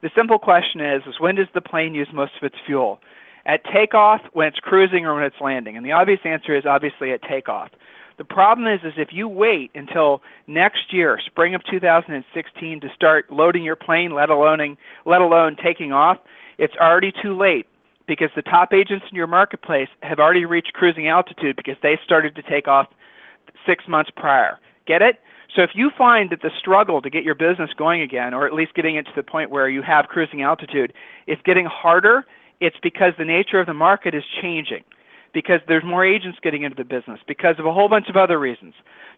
The 0.00 0.10
simple 0.16 0.38
question 0.38 0.80
is, 0.80 1.02
is 1.06 1.18
when 1.18 1.34
does 1.34 1.48
the 1.54 1.60
plane 1.60 1.94
use 1.94 2.08
most 2.12 2.32
of 2.36 2.44
its 2.44 2.56
fuel? 2.64 3.00
At 3.46 3.64
takeoff, 3.64 4.20
when 4.32 4.46
it's 4.46 4.60
cruising, 4.60 5.04
or 5.04 5.14
when 5.14 5.24
it's 5.24 5.40
landing? 5.40 5.76
And 5.76 5.84
the 5.84 5.92
obvious 5.92 6.20
answer 6.24 6.56
is 6.56 6.64
obviously 6.64 7.12
at 7.12 7.22
takeoff. 7.22 7.70
The 8.18 8.24
problem 8.24 8.68
is, 8.68 8.80
is 8.84 8.92
if 8.96 9.08
you 9.12 9.26
wait 9.26 9.72
until 9.74 10.22
next 10.46 10.92
year, 10.92 11.18
spring 11.24 11.54
of 11.54 11.62
2016, 11.64 12.80
to 12.80 12.88
start 12.94 13.32
loading 13.32 13.64
your 13.64 13.74
plane, 13.74 14.14
let 14.14 14.30
alone 14.30 14.76
let 15.04 15.20
alone 15.20 15.56
taking 15.62 15.92
off, 15.92 16.18
it's 16.58 16.74
already 16.76 17.12
too 17.22 17.36
late 17.36 17.66
because 18.12 18.28
the 18.36 18.42
top 18.42 18.74
agents 18.74 19.06
in 19.10 19.16
your 19.16 19.26
marketplace 19.26 19.88
have 20.02 20.18
already 20.18 20.44
reached 20.44 20.74
cruising 20.74 21.08
altitude 21.08 21.56
because 21.56 21.76
they 21.82 21.98
started 22.04 22.34
to 22.34 22.42
take 22.42 22.68
off 22.68 22.86
six 23.64 23.88
months 23.88 24.10
prior. 24.14 24.58
Get 24.86 25.00
it? 25.00 25.18
So 25.56 25.62
if 25.62 25.70
you 25.72 25.90
find 25.96 26.28
that 26.28 26.42
the 26.42 26.50
struggle 26.58 27.00
to 27.00 27.08
get 27.08 27.24
your 27.24 27.34
business 27.34 27.70
going 27.74 28.02
again, 28.02 28.34
or 28.34 28.46
at 28.46 28.52
least 28.52 28.74
getting 28.74 28.96
it 28.96 29.06
to 29.06 29.12
the 29.16 29.22
point 29.22 29.48
where 29.50 29.66
you 29.66 29.80
have 29.80 30.08
cruising 30.08 30.42
altitude, 30.42 30.92
is 31.26 31.38
getting 31.46 31.64
harder, 31.64 32.26
it's 32.60 32.76
because 32.82 33.14
the 33.16 33.24
nature 33.24 33.58
of 33.58 33.66
the 33.66 33.72
market 33.72 34.14
is 34.14 34.24
changing, 34.42 34.84
because 35.32 35.60
there's 35.66 35.82
more 35.82 36.04
agents 36.04 36.38
getting 36.42 36.64
into 36.64 36.76
the 36.76 36.84
business, 36.84 37.18
because 37.26 37.58
of 37.58 37.64
a 37.64 37.72
whole 37.72 37.88
bunch 37.88 38.10
of 38.10 38.16
other 38.16 38.38
reasons. 38.38 38.74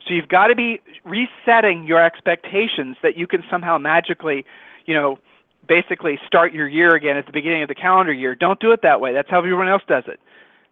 So 0.06 0.14
you've 0.14 0.28
got 0.28 0.46
to 0.46 0.54
be 0.54 0.80
resetting 1.02 1.84
your 1.84 2.00
expectations 2.00 2.96
that 3.02 3.16
you 3.16 3.26
can 3.26 3.42
somehow 3.50 3.76
magically, 3.76 4.44
you 4.86 4.94
know, 4.94 5.18
basically 5.66 6.18
start 6.26 6.52
your 6.52 6.68
year 6.68 6.94
again 6.94 7.16
at 7.16 7.26
the 7.26 7.32
beginning 7.32 7.62
of 7.62 7.68
the 7.68 7.74
calendar 7.74 8.12
year. 8.12 8.34
Don't 8.34 8.60
do 8.60 8.72
it 8.72 8.80
that 8.82 9.00
way. 9.00 9.12
That's 9.12 9.30
how 9.30 9.38
everyone 9.38 9.68
else 9.68 9.82
does 9.86 10.04
it. 10.06 10.20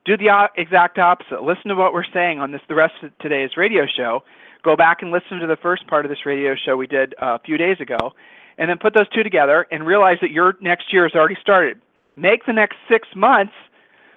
Do 0.05 0.17
the 0.17 0.49
exact 0.57 0.99
opposite. 0.99 1.43
Listen 1.43 1.69
to 1.69 1.75
what 1.75 1.93
we're 1.93 2.05
saying 2.13 2.41
on 2.41 2.51
this 2.51 2.61
the 2.69 2.75
rest 2.75 2.95
of 3.03 3.17
today's 3.19 3.57
radio 3.57 3.87
show 3.87 4.23
go 4.63 4.77
back 4.77 5.03
and 5.03 5.11
listen 5.11 5.39
to 5.39 5.47
the 5.47 5.57
first 5.57 5.87
part 5.87 6.05
of 6.05 6.09
this 6.09 6.25
radio 6.25 6.55
show 6.55 6.77
we 6.77 6.87
did 6.87 7.15
uh, 7.21 7.35
a 7.35 7.39
few 7.41 7.57
days 7.57 7.81
ago, 7.81 8.13
and 8.59 8.71
then 8.71 8.79
put 8.79 8.95
those 8.95 9.09
two 9.09 9.23
together 9.23 9.67
and 9.71 9.87
realize 9.87 10.19
that 10.21 10.31
your 10.31 10.57
next 10.61 10.93
year 10.93 11.05
has 11.05 11.15
already 11.15 11.37
started. 11.41 11.81
Make 12.17 12.47
the 12.47 12.53
next 12.53 12.77
six 12.89 13.09
months 13.15 13.55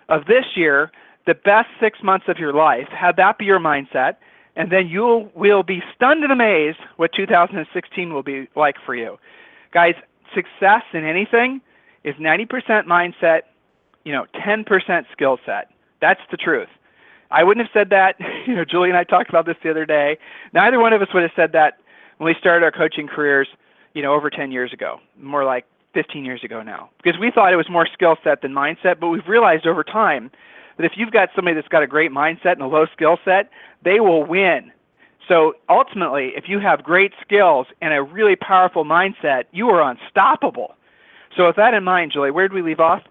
of 0.09 0.25
this 0.25 0.45
year 0.55 0.91
the 1.25 1.33
best 1.33 1.67
six 1.79 1.99
months 2.03 2.25
of 2.27 2.37
your 2.37 2.53
life. 2.53 2.87
Have 2.89 3.15
that 3.15 3.37
be 3.37 3.45
your 3.45 3.59
mindset, 3.59 4.17
and 4.55 4.71
then 4.71 4.87
you 4.87 5.29
will 5.33 5.63
be 5.63 5.81
stunned 5.95 6.23
and 6.23 6.31
amazed 6.31 6.77
what 6.97 7.11
2016 7.13 8.13
will 8.13 8.23
be 8.23 8.47
like 8.55 8.75
for 8.85 8.95
you. 8.95 9.17
Guys, 9.73 9.95
success 10.33 10.83
in 10.93 11.05
anything 11.05 11.61
is 12.03 12.15
90% 12.15 12.85
mindset, 12.85 13.41
you 14.03 14.11
know, 14.11 14.25
10% 14.35 15.05
skill 15.11 15.37
set. 15.45 15.69
That's 16.01 16.21
the 16.31 16.37
truth. 16.37 16.69
I 17.31 17.43
wouldn't 17.43 17.65
have 17.65 17.73
said 17.73 17.89
that. 17.89 18.15
You 18.45 18.55
know, 18.55 18.63
Julie 18.63 18.89
and 18.89 18.97
I 18.97 19.03
talked 19.03 19.27
about 19.27 19.47
this 19.47 19.55
the 19.63 19.71
other 19.71 19.87
day. 19.87 20.19
Neither 20.53 20.79
one 20.79 20.93
of 20.93 21.01
us 21.01 21.07
would 21.15 21.23
have 21.23 21.31
said 21.35 21.51
that 21.53 21.79
when 22.17 22.27
we 22.27 22.35
started 22.39 22.63
our 22.63 22.71
coaching 22.71 23.07
careers, 23.07 23.47
you 23.95 24.03
know, 24.03 24.13
over 24.13 24.29
10 24.29 24.51
years 24.51 24.71
ago, 24.71 24.99
more 25.19 25.43
like 25.43 25.65
15 25.95 26.23
years 26.23 26.43
ago 26.43 26.61
now, 26.61 26.91
because 27.01 27.19
we 27.19 27.31
thought 27.31 27.51
it 27.51 27.55
was 27.55 27.67
more 27.67 27.87
skill 27.91 28.17
set 28.23 28.43
than 28.43 28.53
mindset. 28.53 28.99
But 28.99 29.07
we've 29.07 29.27
realized 29.27 29.65
over 29.65 29.83
time 29.83 30.29
that 30.77 30.85
if 30.85 30.91
you've 30.95 31.09
got 31.09 31.29
somebody 31.35 31.55
that's 31.55 31.67
got 31.69 31.81
a 31.81 31.87
great 31.87 32.11
mindset 32.11 32.51
and 32.51 32.61
a 32.61 32.67
low 32.67 32.85
skill 32.93 33.17
set, 33.25 33.49
they 33.83 33.99
will 33.99 34.23
win. 34.23 34.71
So 35.27 35.53
ultimately, 35.69 36.31
if 36.35 36.45
you 36.47 36.59
have 36.59 36.83
great 36.83 37.11
skills 37.21 37.67
and 37.81 37.93
a 37.93 38.01
really 38.01 38.35
powerful 38.35 38.85
mindset, 38.85 39.45
you 39.51 39.69
are 39.69 39.81
unstoppable. 39.81 40.75
So 41.35 41.47
with 41.47 41.55
that 41.55 41.73
in 41.73 41.83
mind, 41.83 42.11
Julie, 42.13 42.31
where 42.31 42.47
did 42.47 42.53
we 42.53 42.61
leave 42.61 42.79
off? 42.79 43.01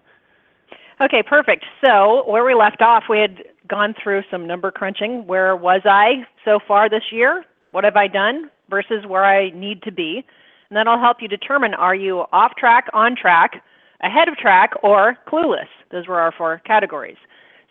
Okay, 1.01 1.21
perfect. 1.21 1.65
So 1.85 2.23
where 2.29 2.45
we 2.45 2.53
left 2.53 2.81
off, 2.81 3.03
we 3.09 3.19
had 3.19 3.43
gone 3.67 3.93
through 4.01 4.23
some 4.31 4.47
number 4.47 4.71
crunching. 4.71 5.27
Where 5.27 5.55
was 5.55 5.81
I 5.83 6.25
so 6.45 6.59
far 6.65 6.89
this 6.89 7.03
year? 7.11 7.43
What 7.71 7.83
have 7.83 7.97
I 7.97 8.07
done 8.07 8.49
versus 8.69 9.05
where 9.05 9.25
I 9.25 9.49
need 9.49 9.83
to 9.83 9.91
be? 9.91 10.23
And 10.69 10.77
that'll 10.77 10.99
help 10.99 11.17
you 11.21 11.27
determine 11.27 11.73
are 11.73 11.95
you 11.95 12.23
off 12.31 12.55
track, 12.57 12.87
on 12.93 13.15
track, 13.15 13.61
ahead 14.01 14.29
of 14.29 14.37
track 14.37 14.71
or 14.83 15.17
clueless. 15.27 15.67
Those 15.91 16.07
were 16.07 16.19
our 16.19 16.31
four 16.31 16.61
categories. 16.65 17.17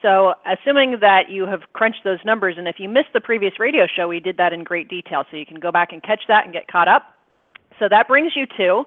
So, 0.05 0.35
assuming 0.45 0.99
that 1.01 1.31
you 1.31 1.47
have 1.47 1.63
crunched 1.73 2.05
those 2.05 2.19
numbers, 2.27 2.57
and 2.59 2.69
if 2.69 2.79
you 2.79 2.91
missed 2.91 3.15
the 3.15 3.23
previous 3.23 3.59
radio 3.59 3.87
show, 3.87 4.07
we 4.07 4.21
did 4.21 4.37
that 4.37 4.53
in 4.53 4.63
great 4.63 4.89
detail, 4.89 5.25
so 5.31 5.39
you 5.39 5.47
can 5.47 5.59
go 5.59 5.73
back 5.73 5.93
and 5.93 6.03
catch 6.03 6.21
that 6.29 6.45
and 6.45 6.53
get 6.53 6.69
caught 6.69 6.89
up. 6.89 7.15
So, 7.79 7.89
that 7.89 8.07
brings 8.07 8.37
you 8.37 8.47
to 8.59 8.85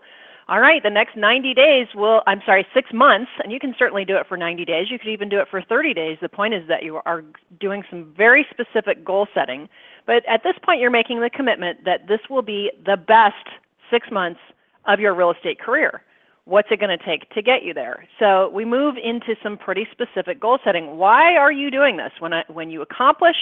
all 0.49 0.61
right, 0.61 0.81
the 0.81 0.89
next 0.89 1.17
90 1.17 1.53
days 1.53 1.87
will, 1.93 2.23
I'm 2.25 2.41
sorry, 2.45 2.65
six 2.73 2.93
months, 2.93 3.29
and 3.43 3.51
you 3.51 3.59
can 3.59 3.75
certainly 3.77 4.05
do 4.05 4.15
it 4.15 4.27
for 4.27 4.37
90 4.37 4.63
days. 4.63 4.89
You 4.89 4.97
could 4.97 5.09
even 5.09 5.27
do 5.27 5.39
it 5.41 5.49
for 5.49 5.61
30 5.61 5.93
days. 5.93 6.17
The 6.21 6.29
point 6.29 6.53
is 6.53 6.65
that 6.69 6.83
you 6.83 7.01
are 7.05 7.23
doing 7.59 7.83
some 7.89 8.13
very 8.15 8.47
specific 8.49 9.03
goal 9.03 9.27
setting. 9.33 9.67
But 10.05 10.23
at 10.25 10.43
this 10.43 10.53
point, 10.63 10.79
you're 10.79 10.89
making 10.89 11.19
the 11.19 11.29
commitment 11.29 11.83
that 11.83 12.07
this 12.07 12.21
will 12.29 12.43
be 12.43 12.71
the 12.85 12.95
best 12.95 13.45
six 13.91 14.09
months 14.09 14.39
of 14.85 15.01
your 15.01 15.13
real 15.13 15.31
estate 15.31 15.59
career. 15.59 16.01
What's 16.47 16.69
it 16.71 16.79
going 16.79 16.97
to 16.97 17.05
take 17.05 17.29
to 17.31 17.41
get 17.41 17.63
you 17.63 17.73
there? 17.73 18.07
So 18.19 18.49
we 18.53 18.63
move 18.63 18.95
into 18.95 19.35
some 19.43 19.57
pretty 19.57 19.85
specific 19.91 20.39
goal 20.39 20.59
setting. 20.63 20.95
Why 20.95 21.35
are 21.35 21.51
you 21.51 21.69
doing 21.69 21.97
this? 21.97 22.13
When, 22.19 22.31
I, 22.31 22.45
when 22.47 22.69
you 22.69 22.81
accomplish 22.81 23.35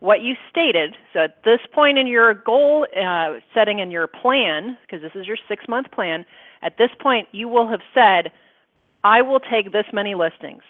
what 0.00 0.22
you 0.22 0.34
stated, 0.50 0.96
so 1.12 1.20
at 1.20 1.44
this 1.44 1.60
point 1.72 1.98
in 1.98 2.08
your 2.08 2.34
goal 2.34 2.88
uh, 3.00 3.34
setting 3.54 3.80
and 3.80 3.92
your 3.92 4.08
plan, 4.08 4.76
because 4.82 5.00
this 5.00 5.12
is 5.14 5.24
your 5.24 5.36
six 5.46 5.68
month 5.68 5.92
plan, 5.92 6.26
at 6.62 6.76
this 6.78 6.90
point 7.00 7.28
you 7.30 7.46
will 7.46 7.68
have 7.68 7.80
said, 7.94 8.32
I 9.04 9.22
will 9.22 9.38
take 9.38 9.70
this 9.70 9.86
many 9.92 10.16
listings. 10.16 10.62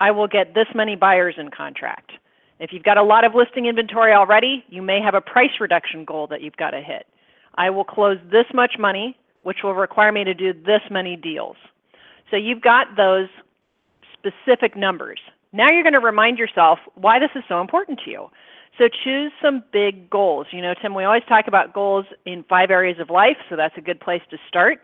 I 0.00 0.10
will 0.10 0.28
get 0.28 0.52
this 0.52 0.68
many 0.74 0.94
buyers 0.94 1.36
in 1.38 1.50
contract. 1.50 2.12
If 2.60 2.70
you've 2.70 2.82
got 2.82 2.98
a 2.98 3.02
lot 3.02 3.24
of 3.24 3.34
listing 3.34 3.64
inventory 3.64 4.12
already, 4.12 4.62
you 4.68 4.82
may 4.82 5.00
have 5.00 5.14
a 5.14 5.22
price 5.22 5.58
reduction 5.58 6.04
goal 6.04 6.26
that 6.26 6.42
you've 6.42 6.56
got 6.58 6.72
to 6.72 6.82
hit. 6.82 7.06
I 7.54 7.70
will 7.70 7.84
close 7.84 8.18
this 8.30 8.46
much 8.52 8.74
money, 8.78 9.16
which 9.48 9.62
will 9.64 9.72
require 9.72 10.12
me 10.12 10.24
to 10.24 10.34
do 10.34 10.52
this 10.52 10.82
many 10.90 11.16
deals. 11.16 11.56
So 12.30 12.36
you've 12.36 12.60
got 12.60 12.88
those 12.98 13.28
specific 14.12 14.76
numbers. 14.76 15.18
Now 15.54 15.70
you're 15.70 15.82
going 15.82 15.94
to 15.94 16.00
remind 16.00 16.36
yourself 16.36 16.78
why 16.96 17.18
this 17.18 17.30
is 17.34 17.42
so 17.48 17.62
important 17.62 17.98
to 18.04 18.10
you. 18.10 18.26
So 18.76 18.88
choose 19.02 19.32
some 19.40 19.64
big 19.72 20.10
goals. 20.10 20.48
You 20.50 20.60
know, 20.60 20.74
Tim, 20.82 20.94
we 20.94 21.04
always 21.04 21.22
talk 21.30 21.48
about 21.48 21.72
goals 21.72 22.04
in 22.26 22.44
five 22.46 22.70
areas 22.70 22.98
of 23.00 23.08
life, 23.08 23.38
so 23.48 23.56
that's 23.56 23.74
a 23.78 23.80
good 23.80 24.00
place 24.00 24.20
to 24.32 24.36
start. 24.46 24.82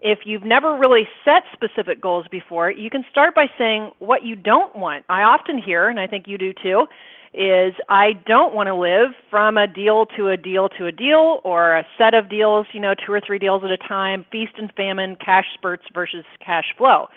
If 0.00 0.20
you've 0.24 0.44
never 0.44 0.76
really 0.76 1.08
set 1.24 1.42
specific 1.52 2.00
goals 2.00 2.26
before, 2.30 2.70
you 2.70 2.90
can 2.90 3.04
start 3.10 3.34
by 3.34 3.46
saying 3.58 3.90
what 3.98 4.22
you 4.22 4.36
don't 4.36 4.76
want. 4.76 5.04
I 5.08 5.22
often 5.22 5.58
hear, 5.58 5.88
and 5.88 5.98
I 5.98 6.06
think 6.06 6.28
you 6.28 6.38
do 6.38 6.52
too, 6.62 6.86
is 7.34 7.74
I 7.88 8.12
don't 8.26 8.54
want 8.54 8.68
to 8.68 8.74
live 8.74 9.10
from 9.28 9.56
a 9.56 9.66
deal 9.66 10.06
to 10.16 10.28
a 10.28 10.36
deal 10.36 10.68
to 10.70 10.86
a 10.86 10.92
deal 10.92 11.40
or 11.44 11.76
a 11.76 11.86
set 11.98 12.14
of 12.14 12.28
deals, 12.28 12.66
you 12.72 12.80
know, 12.80 12.94
two 12.94 13.12
or 13.12 13.20
three 13.20 13.38
deals 13.38 13.64
at 13.64 13.70
a 13.70 13.76
time, 13.76 14.24
feast 14.30 14.52
and 14.56 14.72
famine, 14.74 15.16
cash 15.16 15.46
spurts 15.54 15.84
versus 15.92 16.24
cash 16.44 16.66
flow. 16.78 17.08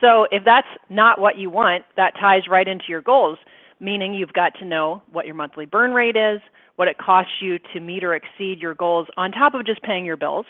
So 0.00 0.28
if 0.30 0.44
that's 0.44 0.68
not 0.88 1.20
what 1.20 1.38
you 1.38 1.50
want, 1.50 1.84
that 1.96 2.14
ties 2.20 2.42
right 2.48 2.68
into 2.68 2.84
your 2.88 3.02
goals 3.02 3.38
meaning 3.80 4.14
you've 4.14 4.32
got 4.32 4.54
to 4.58 4.64
know 4.64 5.02
what 5.12 5.26
your 5.26 5.34
monthly 5.34 5.66
burn 5.66 5.92
rate 5.92 6.16
is, 6.16 6.40
what 6.76 6.88
it 6.88 6.98
costs 6.98 7.32
you 7.40 7.58
to 7.72 7.80
meet 7.80 8.04
or 8.04 8.14
exceed 8.14 8.60
your 8.60 8.74
goals 8.74 9.06
on 9.16 9.32
top 9.32 9.54
of 9.54 9.66
just 9.66 9.82
paying 9.82 10.04
your 10.04 10.16
bills. 10.16 10.46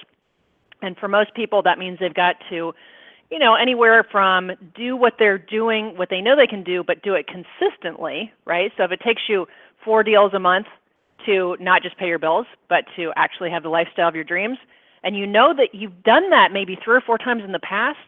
And 0.82 0.96
for 0.98 1.08
most 1.08 1.34
people, 1.34 1.62
that 1.62 1.78
means 1.78 1.98
they've 1.98 2.12
got 2.12 2.36
to, 2.50 2.72
you 3.30 3.38
know, 3.38 3.54
anywhere 3.54 4.04
from 4.10 4.52
do 4.74 4.96
what 4.96 5.14
they're 5.18 5.38
doing, 5.38 5.96
what 5.96 6.10
they 6.10 6.20
know 6.20 6.36
they 6.36 6.46
can 6.46 6.62
do, 6.62 6.84
but 6.84 7.02
do 7.02 7.14
it 7.14 7.26
consistently, 7.26 8.32
right? 8.44 8.72
So 8.76 8.84
if 8.84 8.92
it 8.92 9.00
takes 9.00 9.22
you 9.28 9.46
four 9.84 10.02
deals 10.02 10.32
a 10.34 10.38
month 10.38 10.66
to 11.26 11.56
not 11.60 11.82
just 11.82 11.96
pay 11.96 12.06
your 12.06 12.18
bills, 12.18 12.46
but 12.68 12.84
to 12.96 13.12
actually 13.16 13.50
have 13.50 13.62
the 13.62 13.68
lifestyle 13.68 14.08
of 14.08 14.14
your 14.14 14.24
dreams, 14.24 14.58
and 15.02 15.16
you 15.16 15.26
know 15.26 15.54
that 15.54 15.74
you've 15.74 16.02
done 16.02 16.30
that 16.30 16.52
maybe 16.52 16.78
three 16.84 16.96
or 16.96 17.00
four 17.00 17.18
times 17.18 17.42
in 17.44 17.52
the 17.52 17.58
past, 17.60 17.98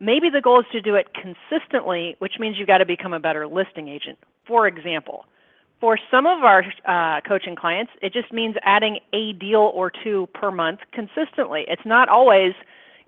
maybe 0.00 0.30
the 0.30 0.40
goal 0.40 0.60
is 0.60 0.66
to 0.72 0.80
do 0.80 0.94
it 0.94 1.08
consistently, 1.14 2.16
which 2.18 2.34
means 2.38 2.56
you've 2.58 2.68
got 2.68 2.78
to 2.78 2.86
become 2.86 3.12
a 3.12 3.20
better 3.20 3.46
listing 3.46 3.88
agent 3.88 4.18
for 4.46 4.66
example, 4.66 5.24
for 5.80 5.98
some 6.10 6.26
of 6.26 6.44
our 6.44 6.64
uh, 6.86 7.20
coaching 7.26 7.56
clients, 7.56 7.92
it 8.00 8.12
just 8.12 8.32
means 8.32 8.54
adding 8.62 8.98
a 9.12 9.32
deal 9.34 9.70
or 9.74 9.90
two 10.02 10.28
per 10.34 10.50
month 10.50 10.80
consistently. 10.92 11.64
It's 11.68 11.84
not 11.84 12.08
always 12.08 12.52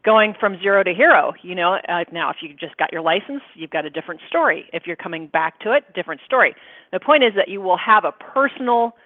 going 0.06 0.34
from 0.38 0.58
zero 0.62 0.84
to 0.84 0.94
hero. 0.94 1.34
You 1.42 1.56
know, 1.56 1.74
uh, 1.88 2.04
now 2.12 2.30
if 2.30 2.36
you 2.40 2.54
just 2.54 2.76
got 2.78 2.92
your 2.92 3.02
license, 3.02 3.42
you've 3.54 3.70
got 3.70 3.84
a 3.84 3.90
different 3.90 4.20
story. 4.28 4.70
If 4.72 4.86
you're 4.86 4.96
coming 4.96 5.26
back 5.26 5.58
to 5.60 5.72
it, 5.72 5.92
different 5.94 6.20
story. 6.24 6.54
The 6.92 7.00
point 7.00 7.24
is 7.24 7.32
that 7.34 7.48
you 7.48 7.60
will 7.60 7.76
have 7.76 8.04
a 8.04 8.12
personal, 8.12 8.96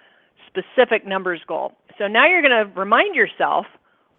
specific 0.47 1.05
numbers 1.05 1.41
goal. 1.47 1.73
So 1.97 2.07
now 2.07 2.27
you're 2.27 2.43
going 2.43 2.65
to 2.65 2.71
remind 2.79 3.15
yourself, 3.15 3.65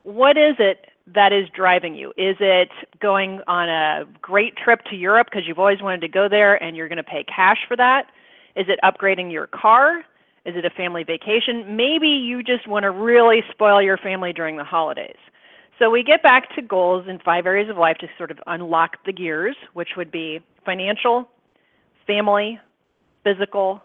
what 0.02 0.36
is 0.36 0.56
it 0.58 0.86
that 1.14 1.32
is 1.32 1.48
driving 1.54 1.94
you? 1.94 2.10
Is 2.16 2.36
it 2.40 2.70
going 3.00 3.40
on 3.46 3.68
a 3.68 4.04
great 4.20 4.56
trip 4.56 4.80
to 4.90 4.96
Europe 4.96 5.28
because 5.30 5.46
you've 5.46 5.60
always 5.60 5.80
wanted 5.80 6.00
to 6.00 6.08
go 6.08 6.28
there 6.28 6.60
and 6.62 6.76
you're 6.76 6.88
going 6.88 6.96
to 6.96 7.04
pay 7.04 7.24
cash 7.24 7.58
for 7.68 7.76
that? 7.76 8.06
Is 8.56 8.66
it 8.68 8.80
upgrading 8.82 9.30
your 9.30 9.46
car? 9.46 10.00
Is 10.44 10.56
it 10.56 10.64
a 10.64 10.70
family 10.70 11.04
vacation? 11.04 11.76
Maybe 11.76 12.08
you 12.08 12.42
just 12.42 12.66
want 12.66 12.82
to 12.82 12.90
really 12.90 13.44
spoil 13.52 13.80
your 13.80 13.96
family 13.98 14.32
during 14.32 14.56
the 14.56 14.64
holidays. 14.64 15.16
So 15.82 15.90
we 15.90 16.04
get 16.04 16.22
back 16.22 16.54
to 16.54 16.62
goals 16.62 17.08
in 17.08 17.18
five 17.18 17.44
areas 17.44 17.68
of 17.68 17.76
life 17.76 17.96
to 17.98 18.06
sort 18.16 18.30
of 18.30 18.38
unlock 18.46 19.04
the 19.04 19.12
gears, 19.12 19.56
which 19.72 19.96
would 19.96 20.12
be 20.12 20.38
financial, 20.64 21.28
family, 22.06 22.60
physical, 23.24 23.82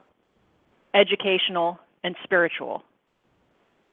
educational, 0.94 1.80
and 2.04 2.16
spiritual. 2.24 2.84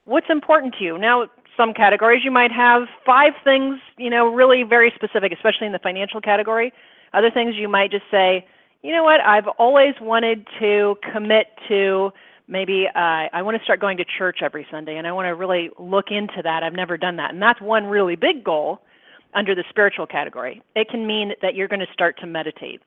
What's 0.04 0.26
important 0.28 0.74
to 0.80 0.84
you? 0.84 0.98
Now, 0.98 1.28
some 1.56 1.72
categories 1.72 2.22
you 2.22 2.30
might 2.30 2.52
have 2.52 2.82
five 3.06 3.32
things, 3.42 3.78
you 3.96 4.10
know, 4.10 4.28
really 4.28 4.64
very 4.64 4.92
specific, 4.94 5.32
especially 5.32 5.66
in 5.66 5.72
the 5.72 5.78
financial 5.78 6.20
category. 6.20 6.74
Other 7.14 7.30
things 7.30 7.54
you 7.56 7.70
might 7.70 7.90
just 7.90 8.04
say, 8.10 8.46
you 8.82 8.92
know 8.92 9.02
what, 9.02 9.20
I've 9.20 9.48
always 9.58 9.94
wanted 9.98 10.46
to 10.58 10.98
commit 11.10 11.46
to 11.68 12.12
maybe 12.48 12.86
uh, 12.94 13.28
I 13.32 13.42
want 13.42 13.56
to 13.56 13.64
start 13.64 13.80
going 13.80 13.96
to 13.98 14.04
church 14.18 14.38
every 14.42 14.66
Sunday 14.70 14.96
and 14.96 15.06
I 15.06 15.12
want 15.12 15.26
to 15.26 15.34
really 15.34 15.70
look 15.78 16.06
into 16.10 16.42
that. 16.42 16.62
I've 16.62 16.74
never 16.74 16.96
done 16.96 17.16
that. 17.16 17.32
And 17.32 17.42
that's 17.42 17.60
one 17.60 17.86
really 17.86 18.16
big 18.16 18.44
goal 18.44 18.80
under 19.34 19.54
the 19.54 19.64
spiritual 19.68 20.06
category. 20.06 20.62
It 20.74 20.88
can 20.88 21.06
mean 21.06 21.32
that 21.42 21.54
you're 21.54 21.68
going 21.68 21.80
to 21.80 21.92
start 21.92 22.18
to 22.20 22.26
meditate. 22.26 22.80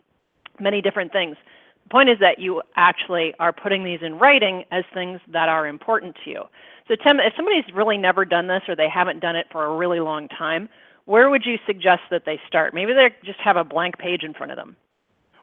Many 0.59 0.81
different 0.81 1.11
things. 1.11 1.35
The 1.83 1.89
point 1.89 2.09
is 2.09 2.17
that 2.19 2.39
you 2.39 2.61
actually 2.75 3.33
are 3.39 3.53
putting 3.53 3.83
these 3.83 3.99
in 4.01 4.17
writing 4.19 4.63
as 4.71 4.83
things 4.93 5.19
that 5.31 5.49
are 5.49 5.67
important 5.67 6.15
to 6.23 6.29
you. 6.29 6.43
So, 6.87 6.95
Tim, 6.95 7.19
if 7.19 7.33
somebody's 7.35 7.65
really 7.73 7.97
never 7.97 8.25
done 8.25 8.47
this 8.47 8.61
or 8.67 8.75
they 8.75 8.89
haven't 8.89 9.19
done 9.19 9.35
it 9.35 9.47
for 9.51 9.65
a 9.65 9.75
really 9.75 9.99
long 9.99 10.27
time, 10.29 10.69
where 11.05 11.29
would 11.29 11.45
you 11.45 11.57
suggest 11.65 12.01
that 12.11 12.23
they 12.25 12.39
start? 12.47 12.73
Maybe 12.73 12.93
they 12.93 13.09
just 13.25 13.39
have 13.39 13.57
a 13.57 13.63
blank 13.63 13.97
page 13.97 14.23
in 14.23 14.33
front 14.33 14.51
of 14.51 14.57
them. 14.57 14.75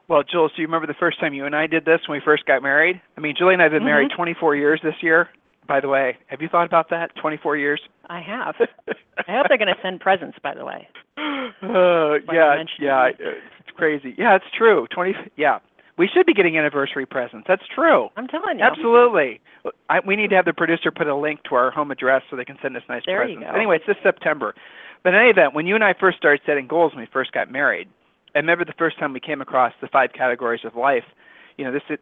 Well, 0.07 0.23
Jules, 0.23 0.51
do 0.55 0.61
you 0.61 0.67
remember 0.67 0.87
the 0.87 0.99
first 0.99 1.19
time 1.19 1.33
you 1.33 1.45
and 1.45 1.55
I 1.55 1.67
did 1.67 1.85
this 1.85 2.01
when 2.07 2.19
we 2.19 2.23
first 2.23 2.45
got 2.45 2.61
married? 2.61 3.01
I 3.17 3.21
mean, 3.21 3.35
Julie 3.37 3.53
and 3.53 3.61
I 3.61 3.65
have 3.65 3.71
been 3.71 3.79
mm-hmm. 3.79 3.85
married 3.85 4.11
24 4.15 4.55
years 4.55 4.79
this 4.83 4.95
year. 5.01 5.29
By 5.67 5.79
the 5.79 5.87
way, 5.87 6.17
have 6.27 6.41
you 6.41 6.47
thought 6.47 6.67
about 6.67 6.91
that? 6.91 7.15
24 7.19 7.57
years? 7.57 7.81
I 8.07 8.21
have. 8.21 8.55
I 9.27 9.31
hope 9.31 9.47
they're 9.49 9.57
going 9.57 9.73
to 9.73 9.81
send 9.81 9.99
presents. 9.99 10.37
By 10.43 10.53
the 10.53 10.65
way. 10.65 10.87
Uh, 11.61 12.19
yeah, 12.33 12.61
yeah, 12.79 13.09
it's 13.17 13.77
crazy. 13.77 14.13
Yeah, 14.17 14.35
it's 14.35 14.45
true. 14.57 14.87
20. 14.93 15.13
Yeah, 15.37 15.59
we 15.97 16.09
should 16.13 16.25
be 16.25 16.33
getting 16.33 16.57
anniversary 16.57 17.05
presents. 17.05 17.45
That's 17.47 17.63
true. 17.73 18.09
I'm 18.17 18.27
telling 18.27 18.59
you. 18.59 18.65
Absolutely. 18.65 19.39
I, 19.89 19.99
we 20.05 20.15
need 20.15 20.29
to 20.31 20.35
have 20.35 20.45
the 20.45 20.53
producer 20.53 20.91
put 20.91 21.07
a 21.07 21.15
link 21.15 21.41
to 21.49 21.55
our 21.55 21.71
home 21.71 21.91
address 21.91 22.23
so 22.29 22.35
they 22.35 22.45
can 22.45 22.57
send 22.61 22.75
us 22.75 22.83
nice 22.89 23.03
there 23.05 23.21
presents. 23.21 23.41
You 23.41 23.47
go. 23.47 23.55
Anyway, 23.55 23.77
it's 23.77 23.85
this 23.87 23.95
September. 24.03 24.53
But 25.03 25.13
in 25.13 25.21
any 25.21 25.29
event, 25.29 25.53
when 25.53 25.65
you 25.65 25.75
and 25.75 25.83
I 25.83 25.93
first 25.97 26.17
started 26.17 26.41
setting 26.45 26.67
goals 26.67 26.93
when 26.93 27.01
we 27.01 27.07
first 27.11 27.31
got 27.31 27.49
married, 27.49 27.87
I 28.35 28.39
remember 28.39 28.65
the 28.65 28.73
first 28.77 28.99
time 28.99 29.13
we 29.13 29.19
came 29.19 29.41
across 29.41 29.73
the 29.81 29.87
five 29.87 30.11
categories 30.13 30.61
of 30.65 30.75
life. 30.75 31.05
You 31.57 31.63
know, 31.63 31.71
this 31.71 31.83
it, 31.87 32.01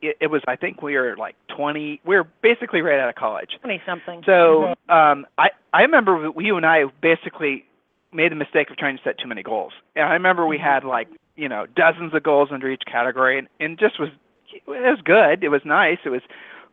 it, 0.00 0.16
it 0.20 0.26
was 0.28 0.40
I 0.46 0.54
think 0.54 0.80
we 0.80 0.94
were 0.96 1.16
like 1.16 1.34
20. 1.56 2.00
We 2.04 2.14
were 2.16 2.28
basically 2.42 2.80
right 2.80 3.00
out 3.00 3.08
of 3.08 3.16
college. 3.16 3.50
20 3.60 3.82
something. 3.84 4.22
So 4.24 4.74
um, 4.88 5.26
I 5.36 5.50
I 5.72 5.82
remember 5.82 6.30
you 6.38 6.56
and 6.56 6.64
I 6.64 6.84
basically 7.02 7.64
made 8.12 8.30
the 8.30 8.36
mistake 8.36 8.70
of 8.70 8.76
trying 8.76 8.96
to 8.96 9.02
set 9.02 9.18
too 9.18 9.26
many 9.26 9.42
goals. 9.42 9.72
And 9.96 10.06
I 10.06 10.12
remember 10.12 10.46
we 10.46 10.56
mm-hmm. 10.56 10.64
had 10.64 10.84
like 10.84 11.08
you 11.34 11.48
know 11.48 11.66
dozens 11.74 12.14
of 12.14 12.22
goals 12.22 12.50
under 12.52 12.70
each 12.70 12.82
category, 12.90 13.38
and, 13.38 13.48
and 13.58 13.78
just 13.78 13.98
was 13.98 14.10
it 14.52 14.62
was 14.66 15.00
good. 15.04 15.42
It 15.42 15.48
was 15.48 15.62
nice. 15.64 15.98
It 16.04 16.10
was 16.10 16.22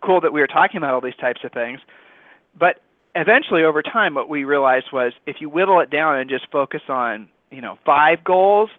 cool 0.04 0.22
that 0.22 0.34
we 0.34 0.42
were 0.42 0.48
talking 0.48 0.78
about 0.78 0.94
all 0.94 1.02
these 1.02 1.16
types 1.20 1.42
of 1.44 1.52
things. 1.52 1.80
But 2.58 2.82
eventually, 3.16 3.64
over 3.64 3.82
time, 3.82 4.14
what 4.14 4.30
we 4.30 4.44
realized 4.44 4.88
was 4.94 5.14
if 5.26 5.38
you 5.40 5.50
whittle 5.50 5.80
it 5.80 5.90
down 5.90 6.18
and 6.18 6.30
just 6.30 6.48
focus 6.52 6.82
on 6.88 7.30
you 7.50 7.62
know 7.62 7.80
five 7.86 8.24
goals, 8.24 8.70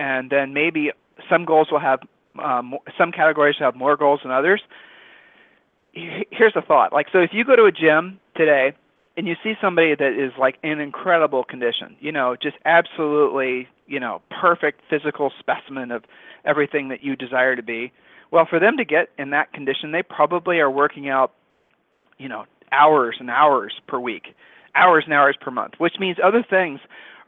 and 0.00 0.30
then 0.30 0.54
maybe 0.54 0.90
some 1.28 1.44
goals 1.44 1.68
will 1.70 1.84
have 1.90 2.00
um, 2.42 2.74
some 2.96 3.12
categories 3.12 3.56
will 3.58 3.66
have 3.66 3.76
more 3.76 3.96
goals 3.96 4.20
than 4.22 4.32
others. 4.32 4.62
Here's 5.92 6.56
a 6.56 6.62
thought: 6.62 6.92
like 6.92 7.08
so, 7.12 7.18
if 7.18 7.30
you 7.32 7.44
go 7.44 7.54
to 7.54 7.64
a 7.64 7.72
gym 7.72 8.18
today 8.34 8.72
and 9.16 9.28
you 9.28 9.34
see 9.44 9.54
somebody 9.60 9.94
that 9.94 10.12
is 10.24 10.32
like 10.38 10.56
in 10.62 10.80
incredible 10.80 11.44
condition, 11.44 11.96
you 12.00 12.12
know, 12.12 12.36
just 12.40 12.56
absolutely, 12.64 13.68
you 13.86 14.00
know, 14.00 14.22
perfect 14.40 14.80
physical 14.88 15.30
specimen 15.38 15.90
of 15.90 16.04
everything 16.44 16.88
that 16.88 17.04
you 17.04 17.14
desire 17.14 17.54
to 17.54 17.62
be. 17.62 17.92
Well, 18.30 18.46
for 18.48 18.58
them 18.58 18.76
to 18.78 18.84
get 18.84 19.08
in 19.18 19.30
that 19.30 19.52
condition, 19.52 19.92
they 19.92 20.02
probably 20.02 20.60
are 20.60 20.70
working 20.70 21.08
out, 21.10 21.32
you 22.16 22.28
know, 22.28 22.46
hours 22.72 23.16
and 23.20 23.28
hours 23.28 23.72
per 23.86 23.98
week. 23.98 24.34
hours 24.74 25.04
and 25.04 25.14
hours 25.14 25.36
per 25.40 25.50
month, 25.50 25.74
which 25.78 25.94
means 25.98 26.16
other 26.22 26.44
things 26.48 26.80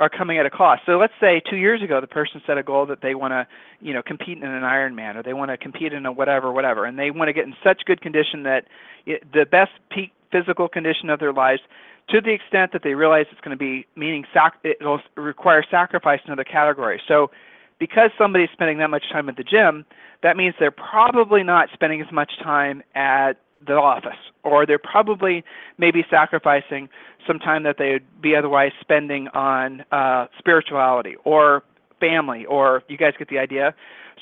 are 0.02 0.08
coming 0.08 0.36
at 0.36 0.44
a 0.44 0.50
cost. 0.50 0.82
So 0.84 0.98
let's 0.98 1.12
say 1.20 1.40
two 1.48 1.56
years 1.56 1.80
ago 1.80 2.00
the 2.00 2.08
person 2.08 2.42
set 2.44 2.58
a 2.58 2.62
goal 2.64 2.86
that 2.86 3.02
they 3.02 3.14
want 3.14 3.30
to, 3.30 3.46
you 3.80 3.94
know, 3.94 4.02
compete 4.02 4.36
in 4.36 4.42
an 4.42 4.64
Ironman 4.64 5.14
or 5.14 5.22
they 5.22 5.32
want 5.32 5.52
to 5.52 5.56
compete 5.56 5.92
in 5.92 6.04
a 6.04 6.10
whatever, 6.10 6.50
whatever, 6.50 6.86
and 6.86 6.98
they 6.98 7.12
want 7.12 7.28
to 7.28 7.32
get 7.32 7.44
in 7.44 7.54
such 7.62 7.82
good 7.84 8.00
condition 8.00 8.42
that 8.42 8.64
it, 9.06 9.22
the 9.32 9.46
best 9.46 9.70
peak 9.90 10.10
physical 10.32 10.66
condition 10.66 11.08
of 11.08 11.20
their 11.20 11.32
lives 11.32 11.60
to 12.08 12.20
the 12.20 12.32
extent 12.32 12.72
that 12.72 12.82
they 12.82 12.94
realize 12.94 13.26
it's 13.30 13.40
going 13.42 13.56
to 13.56 13.64
be 13.64 13.86
meaning 13.94 14.24
sac- 14.34 14.58
it'll 14.64 15.00
require 15.14 15.64
sacrifice 15.70 16.18
in 16.26 16.32
other 16.32 16.42
categories. 16.42 17.00
So 17.06 17.30
because 17.78 18.10
somebody's 18.18 18.50
spending 18.52 18.78
that 18.78 18.90
much 18.90 19.04
time 19.12 19.28
at 19.28 19.36
the 19.36 19.44
gym, 19.44 19.84
that 20.24 20.36
means 20.36 20.56
they're 20.58 20.72
probably 20.72 21.44
not 21.44 21.68
spending 21.72 22.00
as 22.00 22.10
much 22.10 22.32
time 22.42 22.82
at 22.96 23.34
the 23.66 23.74
office, 23.74 24.18
or 24.42 24.66
they're 24.66 24.78
probably 24.78 25.44
maybe 25.78 26.04
sacrificing 26.10 26.88
some 27.26 27.38
time 27.38 27.62
that 27.62 27.76
they 27.78 27.92
would 27.92 28.22
be 28.22 28.34
otherwise 28.34 28.72
spending 28.80 29.28
on 29.28 29.84
uh, 29.92 30.26
spirituality 30.38 31.16
or 31.24 31.62
family, 32.00 32.44
or 32.46 32.82
you 32.88 32.96
guys 32.96 33.14
get 33.18 33.28
the 33.28 33.38
idea. 33.38 33.74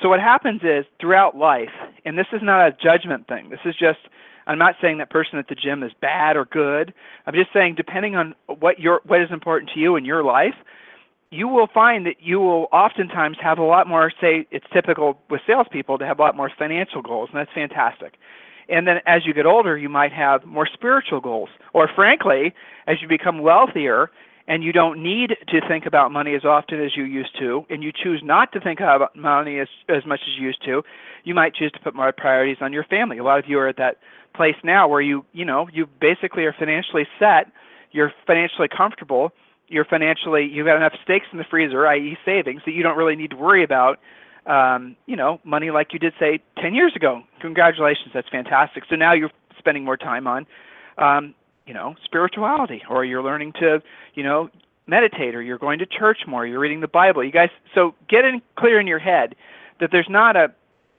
So 0.02 0.08
what 0.08 0.20
happens 0.20 0.62
is 0.62 0.84
throughout 1.00 1.36
life, 1.36 1.72
and 2.04 2.18
this 2.18 2.26
is 2.32 2.40
not 2.42 2.66
a 2.66 2.72
judgment 2.72 3.26
thing. 3.28 3.50
This 3.50 3.60
is 3.64 3.74
just 3.74 3.98
I'm 4.46 4.58
not 4.58 4.74
saying 4.80 4.98
that 4.98 5.10
person 5.10 5.38
at 5.38 5.48
the 5.48 5.54
gym 5.54 5.82
is 5.82 5.92
bad 6.00 6.36
or 6.36 6.44
good. 6.44 6.92
I'm 7.26 7.34
just 7.34 7.52
saying 7.52 7.74
depending 7.76 8.16
on 8.16 8.34
what 8.46 8.80
your 8.80 9.00
what 9.06 9.20
is 9.20 9.30
important 9.30 9.70
to 9.74 9.80
you 9.80 9.96
in 9.96 10.04
your 10.04 10.24
life, 10.24 10.54
you 11.30 11.46
will 11.46 11.68
find 11.72 12.06
that 12.06 12.16
you 12.20 12.40
will 12.40 12.66
oftentimes 12.72 13.36
have 13.40 13.58
a 13.58 13.62
lot 13.62 13.86
more. 13.86 14.12
Say 14.20 14.46
it's 14.50 14.66
typical 14.72 15.18
with 15.30 15.40
salespeople 15.46 15.98
to 15.98 16.06
have 16.06 16.18
a 16.18 16.22
lot 16.22 16.36
more 16.36 16.50
financial 16.58 17.02
goals, 17.02 17.28
and 17.32 17.38
that's 17.38 17.52
fantastic. 17.54 18.14
And 18.70 18.86
then 18.86 19.00
as 19.06 19.26
you 19.26 19.34
get 19.34 19.46
older, 19.46 19.76
you 19.76 19.88
might 19.88 20.12
have 20.12 20.44
more 20.44 20.66
spiritual 20.66 21.20
goals. 21.20 21.48
Or 21.72 21.88
frankly, 21.94 22.54
as 22.86 23.02
you 23.02 23.08
become 23.08 23.40
wealthier 23.40 24.10
and 24.46 24.64
you 24.64 24.72
don't 24.72 25.02
need 25.02 25.36
to 25.48 25.60
think 25.68 25.86
about 25.86 26.10
money 26.12 26.34
as 26.34 26.44
often 26.44 26.80
as 26.82 26.96
you 26.96 27.04
used 27.04 27.38
to, 27.38 27.64
and 27.68 27.82
you 27.82 27.92
choose 27.92 28.20
not 28.24 28.52
to 28.52 28.60
think 28.60 28.80
about 28.80 29.14
money 29.14 29.58
as, 29.58 29.68
as 29.88 30.04
much 30.06 30.20
as 30.22 30.38
you 30.38 30.46
used 30.46 30.64
to, 30.64 30.82
you 31.24 31.34
might 31.34 31.54
choose 31.54 31.70
to 31.72 31.80
put 31.80 31.94
more 31.94 32.10
priorities 32.12 32.56
on 32.60 32.72
your 32.72 32.84
family. 32.84 33.18
A 33.18 33.24
lot 33.24 33.38
of 33.38 33.48
you 33.48 33.58
are 33.58 33.68
at 33.68 33.76
that 33.76 33.98
place 34.34 34.56
now 34.64 34.88
where 34.88 35.00
you, 35.00 35.24
you 35.32 35.44
know, 35.44 35.68
you 35.72 35.86
basically 36.00 36.44
are 36.44 36.52
financially 36.52 37.06
set, 37.18 37.52
you're 37.92 38.12
financially 38.26 38.68
comfortable, 38.68 39.32
you're 39.68 39.84
financially, 39.84 40.46
you've 40.46 40.66
got 40.66 40.76
enough 40.76 40.94
steaks 41.04 41.26
in 41.32 41.38
the 41.38 41.44
freezer, 41.44 41.86
i.e. 41.86 42.16
savings, 42.24 42.62
that 42.64 42.72
you 42.72 42.82
don't 42.82 42.96
really 42.96 43.16
need 43.16 43.30
to 43.30 43.36
worry 43.36 43.62
about 43.62 44.00
um, 44.46 44.96
you 45.06 45.16
know, 45.16 45.40
money 45.44 45.70
like 45.70 45.92
you 45.92 45.98
did 45.98 46.12
say 46.18 46.40
10 46.60 46.74
years 46.74 46.94
ago. 46.96 47.22
Congratulations, 47.40 48.10
that's 48.14 48.28
fantastic. 48.28 48.84
So 48.88 48.96
now 48.96 49.12
you're 49.12 49.30
spending 49.58 49.84
more 49.84 49.96
time 49.96 50.26
on, 50.26 50.46
um, 50.98 51.34
you 51.66 51.74
know, 51.74 51.94
spirituality, 52.04 52.82
or 52.88 53.04
you're 53.04 53.22
learning 53.22 53.52
to, 53.60 53.82
you 54.14 54.22
know, 54.22 54.48
meditate, 54.86 55.34
or 55.34 55.42
you're 55.42 55.58
going 55.58 55.78
to 55.78 55.86
church 55.86 56.20
more, 56.26 56.46
you're 56.46 56.58
reading 56.58 56.80
the 56.80 56.88
Bible. 56.88 57.22
You 57.24 57.30
guys, 57.30 57.50
so 57.74 57.94
get 58.08 58.24
in 58.24 58.42
clear 58.56 58.80
in 58.80 58.86
your 58.86 58.98
head 58.98 59.36
that 59.78 59.90
there's 59.92 60.08
not 60.08 60.36
a 60.36 60.52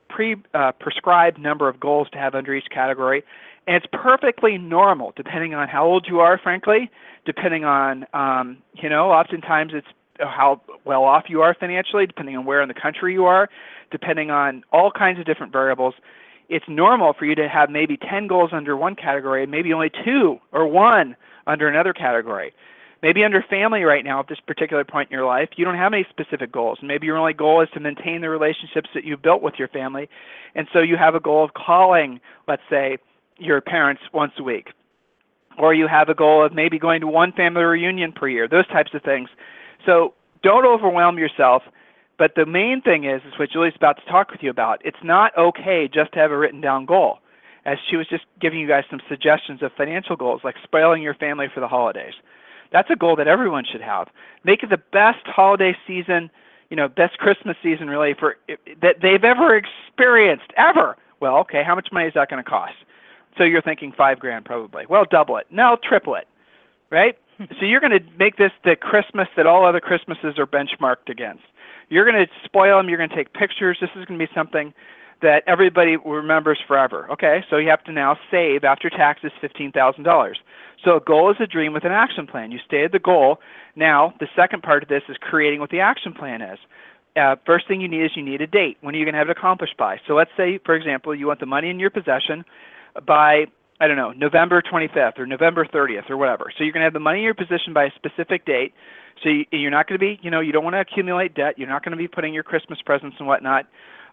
pre-prescribed 0.10 1.38
uh, 1.38 1.41
number 1.41 1.67
of 1.67 1.79
goals 1.79 2.07
to 2.12 2.17
have 2.17 2.36
under 2.36 2.53
each 2.53 2.69
category, 2.74 3.24
and 3.67 3.75
it's 3.75 3.86
perfectly 3.91 4.57
normal 4.57 5.13
depending 5.15 5.53
on 5.53 5.67
how 5.67 5.86
old 5.86 6.05
you 6.07 6.19
are, 6.19 6.38
frankly, 6.38 6.89
depending 7.25 7.65
on, 7.65 8.05
um, 8.13 8.57
you 8.74 8.89
know, 8.89 9.12
oftentimes 9.12 9.74
it's 9.75 9.88
how 10.30 10.62
well 10.86 11.04
off 11.04 11.25
you 11.28 11.42
are 11.42 11.54
financially, 11.54 12.06
depending 12.06 12.38
on 12.38 12.46
where 12.46 12.62
in 12.62 12.68
the 12.68 12.74
country 12.74 13.13
you 13.13 13.25
are, 13.25 13.50
depending 13.92 14.32
on 14.32 14.63
all 14.72 14.92
kinds 14.92 15.20
of 15.20 15.25
different 15.25 15.51
variables. 15.51 15.94
It's 16.50 16.66
normal 16.68 17.13
for 17.13 17.25
you 17.25 17.36
to 17.36 17.48
have 17.48 17.70
maybe 17.70 17.98
10 17.98 18.28
goals 18.28 18.51
under 18.54 18.75
one 18.75 18.96
category 18.96 19.44
and 19.44 19.51
maybe 19.51 19.72
only 19.74 19.92
two 20.04 20.40
or 20.51 20.68
one 20.68 21.16
under 21.48 21.68
another 21.68 21.94
category. 21.94 22.53
Maybe 23.01 23.24
under 23.24 23.44
family 23.50 23.84
right 23.84 24.05
now, 24.05 24.20
at 24.20 24.27
this 24.27 24.40
particular 24.46 24.84
point 24.84 25.10
in 25.10 25.16
your 25.16 25.25
life, 25.25 25.50
you 25.55 25.66
don't 25.66 25.75
have 25.75 25.94
any 25.94 26.05
specific 26.10 26.51
goals. 26.51 26.77
Maybe 26.84 27.07
your 27.07 27.18
only 27.18 27.34
goal 27.34 27.62
is 27.62 27.70
to 27.74 27.79
maintain 27.79 28.22
the 28.22 28.29
relationships 28.29 28.90
that 28.94 29.05
you've 29.05 29.24
built 29.24 29.42
with 29.42 29.55
your 29.57 29.70
family. 29.70 30.07
And 30.53 30.68
so 30.72 30.79
you 30.79 30.98
have 30.98 31.16
a 31.16 31.20
goal 31.20 31.44
of 31.44 31.53
calling, 31.55 32.20
let's 32.48 32.62
say, 32.70 33.00
your 33.38 33.60
parents 33.60 34.03
once 34.14 34.34
a 34.38 34.44
week. 34.44 34.68
Or 35.57 35.74
you 35.74 35.88
have 35.88 36.10
a 36.10 36.14
goal 36.14 36.46
of 36.46 36.53
maybe 36.53 36.77
going 36.77 37.01
to 37.01 37.07
one 37.07 37.31
family 37.31 37.64
reunion 37.64 38.12
per 38.12 38.27
year, 38.27 38.48
those 38.48 38.68
types 38.68 38.92
of 38.94 39.01
things. 39.01 39.29
So 39.85 40.13
don't 40.44 40.65
overwhelm 40.65 41.17
yourself. 41.17 41.63
But 42.17 42.35
the 42.35 42.46
main 42.46 42.81
thing 42.81 43.05
is, 43.05 43.22
is 43.25 43.33
what 43.39 43.50
Julie's 43.50 43.74
about 43.75 43.98
to 43.98 44.05
talk 44.05 44.29
with 44.29 44.44
you 44.44 44.51
about. 44.51 44.79
It's 44.85 45.03
not 45.03 45.35
okay 45.35 45.89
just 45.91 46.11
to 46.13 46.20
have 46.20 46.31
a 46.31 46.37
written 46.37 46.61
down 46.61 46.85
goal. 46.85 47.17
As 47.65 47.77
she 47.89 47.96
was 47.96 48.07
just 48.07 48.25
giving 48.39 48.59
you 48.59 48.67
guys 48.67 48.83
some 48.91 49.01
suggestions 49.09 49.63
of 49.63 49.72
financial 49.75 50.15
goals, 50.15 50.41
like 50.44 50.55
spoiling 50.63 51.01
your 51.01 51.15
family 51.15 51.48
for 51.51 51.61
the 51.61 51.67
holidays. 51.67 52.13
That's 52.72 52.89
a 52.91 52.96
goal 52.96 53.15
that 53.15 53.27
everyone 53.27 53.65
should 53.70 53.81
have. 53.81 54.07
Make 54.44 54.63
it 54.63 54.70
the 54.70 54.81
best 54.91 55.25
holiday 55.25 55.75
season, 55.87 56.29
you 56.70 56.77
know, 56.77 56.87
best 56.87 57.17
Christmas 57.17 57.57
season 57.61 57.89
really 57.89 58.13
for 58.13 58.37
that 58.81 58.98
they've 59.01 59.24
ever 59.24 59.55
experienced 59.55 60.53
ever. 60.57 60.98
Well, 61.20 61.37
okay, 61.37 61.63
how 61.63 61.75
much 61.75 61.89
money 61.91 62.07
is 62.07 62.13
that 62.13 62.29
going 62.29 62.44
to 62.44 62.50
cost? 62.50 62.74
So 63.37 63.44
you're 63.44 63.61
thinking 63.61 63.94
five 63.96 64.20
grand 64.20 64.46
probably. 64.46 64.85
Well, 64.87 65.05
double 65.09 65.37
it. 65.37 65.48
No, 65.51 65.77
triple 65.83 66.15
it, 66.15 66.27
right? 66.89 67.17
so 67.59 67.65
you're 67.65 67.79
going 67.79 67.91
to 67.91 68.03
make 68.17 68.37
this 68.37 68.51
the 68.63 68.75
Christmas 68.75 69.27
that 69.35 69.46
all 69.46 69.65
other 69.65 69.79
Christmases 69.79 70.37
are 70.37 70.48
benchmarked 70.48 71.09
against. 71.09 71.44
You're 71.89 72.09
going 72.09 72.25
to 72.25 72.31
spoil 72.46 72.77
them. 72.77 72.87
You're 72.87 72.98
going 72.98 73.09
to 73.09 73.15
take 73.15 73.33
pictures. 73.33 73.77
This 73.81 73.89
is 73.96 74.05
going 74.05 74.20
to 74.20 74.25
be 74.25 74.31
something 74.33 74.74
that 75.22 75.44
everybody 75.48 75.98
remembers 75.98 76.59
forever. 76.67 77.09
Okay, 77.11 77.44
so 77.50 77.57
you 77.57 77.70
have 77.70 77.83
to 77.83 77.91
now 77.91 78.17
save 78.31 78.63
after 78.63 78.89
taxes 78.89 79.31
$15,000. 79.41 80.33
So 80.83 80.98
a 80.98 81.00
goal 81.00 81.29
is 81.29 81.37
a 81.39 81.46
dream 81.46 81.74
with 81.74 81.85
an 81.85 81.91
action 81.91 82.25
plan. 82.25 82.51
You 82.51 82.59
stated 82.65 82.91
the 82.91 83.00
goal. 83.00 83.39
Now, 83.75 84.13
the 84.20 84.27
second 84.35 84.63
part 84.63 84.83
of 84.83 84.89
this 84.89 85.03
is 85.09 85.17
creating 85.20 85.59
what 85.59 85.70
the 85.70 85.79
action 85.79 86.13
plan 86.13 86.41
is. 86.41 86.59
Uh, 87.15 87.35
first 87.46 87.67
thing 87.67 87.81
you 87.81 87.87
need 87.87 88.03
is 88.03 88.11
you 88.15 88.24
need 88.24 88.41
a 88.41 88.48
date. 88.48 88.77
When 88.81 88.96
are 88.96 88.98
you 88.98 89.05
going 89.05 89.13
to 89.13 89.20
have 89.20 89.29
it 89.29 89.37
accomplished 89.37 89.77
by? 89.77 90.00
So 90.07 90.13
let's 90.13 90.31
say, 90.35 90.59
for 90.65 90.75
example, 90.75 91.13
you 91.13 91.27
want 91.27 91.39
the 91.39 91.46
money 91.46 91.70
in 91.70 91.79
your 91.79 91.89
possession 91.89 92.46
by 93.05 93.46
I 93.81 93.87
don't 93.87 93.98
know, 93.98 94.11
November 94.11 94.61
25th 94.61 95.17
or 95.17 95.25
November 95.25 95.65
30th 95.65 96.07
or 96.11 96.15
whatever. 96.15 96.53
So 96.55 96.63
you're 96.63 96.72
going 96.72 96.81
to 96.81 96.85
have 96.85 96.94
the 96.94 97.00
money 97.00 97.20
in 97.20 97.25
your 97.25 97.33
position 97.33 97.74
by 97.74 97.85
a 97.85 97.91
specific 97.96 98.46
date. 98.46 98.74
So 99.24 99.29
you, 99.29 99.46
you're 99.51 99.72
not 99.72 99.87
going 99.87 100.00
to 100.00 100.05
be, 100.05 100.20
you 100.22 100.29
know, 100.29 100.39
you 100.39 100.51
don't 100.51 100.63
want 100.63 100.75
to 100.75 100.81
accumulate 100.81 101.33
debt. 101.33 101.57
You're 101.57 101.67
not 101.67 101.83
going 101.83 101.91
to 101.91 101.98
be 101.98 102.07
putting 102.07 102.31
your 102.31 102.44
Christmas 102.44 102.79
presents 102.85 103.17
and 103.17 103.27
whatnot 103.27 103.65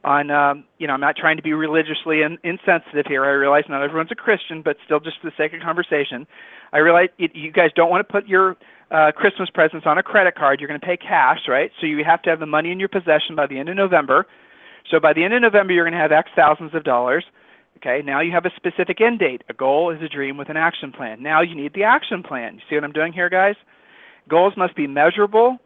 on, 0.04 0.30
um, 0.30 0.64
you 0.78 0.86
know, 0.86 0.94
I'm 0.94 1.00
not 1.00 1.16
trying 1.16 1.36
to 1.36 1.42
be 1.42 1.52
religiously 1.52 2.22
in, 2.22 2.38
insensitive 2.44 3.04
here. 3.06 3.26
I 3.26 3.30
realize 3.30 3.64
not 3.68 3.82
everyone's 3.82 4.10
a 4.10 4.14
Christian, 4.14 4.62
but 4.62 4.78
still 4.86 5.00
just 5.00 5.20
for 5.20 5.28
the 5.28 5.36
sake 5.36 5.52
of 5.52 5.60
conversation. 5.60 6.26
I 6.72 6.78
realize 6.78 7.10
it, 7.18 7.36
you 7.36 7.52
guys 7.52 7.68
don't 7.76 7.90
want 7.90 8.06
to 8.06 8.10
put 8.10 8.26
your 8.26 8.56
uh, 8.90 9.12
Christmas 9.12 9.50
presents 9.50 9.86
on 9.86 9.98
a 9.98 10.02
credit 10.02 10.34
card. 10.34 10.60
You're 10.60 10.68
going 10.68 10.80
to 10.80 10.86
pay 10.86 10.96
cash, 10.96 11.40
right? 11.46 11.70
So 11.78 11.86
you 11.86 12.02
have 12.04 12.22
to 12.22 12.30
have 12.30 12.40
the 12.40 12.46
money 12.46 12.70
in 12.70 12.80
your 12.80 12.88
possession 12.88 13.36
by 13.36 13.46
the 13.46 13.58
end 13.58 13.68
of 13.68 13.76
November. 13.76 14.26
So 14.90 14.98
by 14.98 15.12
the 15.12 15.24
end 15.24 15.34
of 15.34 15.42
November, 15.42 15.74
you're 15.74 15.84
going 15.84 15.92
to 15.92 16.00
have 16.00 16.12
X 16.12 16.30
thousands 16.34 16.74
of 16.74 16.84
dollars. 16.84 17.24
Okay, 17.78 18.02
now 18.04 18.20
you 18.20 18.32
have 18.32 18.44
a 18.44 18.50
specific 18.56 19.00
end 19.00 19.20
date. 19.20 19.42
A 19.48 19.54
goal 19.54 19.94
is 19.94 20.02
a 20.02 20.08
dream 20.08 20.36
with 20.36 20.48
an 20.48 20.56
action 20.56 20.90
plan. 20.90 21.22
Now 21.22 21.42
you 21.42 21.54
need 21.54 21.74
the 21.74 21.84
action 21.84 22.24
plan. 22.24 22.54
You 22.54 22.60
see 22.68 22.74
what 22.74 22.82
I'm 22.82 22.92
doing 22.92 23.12
here, 23.12 23.30
guys? 23.30 23.54
Goals 24.28 24.54
must 24.56 24.74
be 24.74 24.88
measurable, 24.88 25.58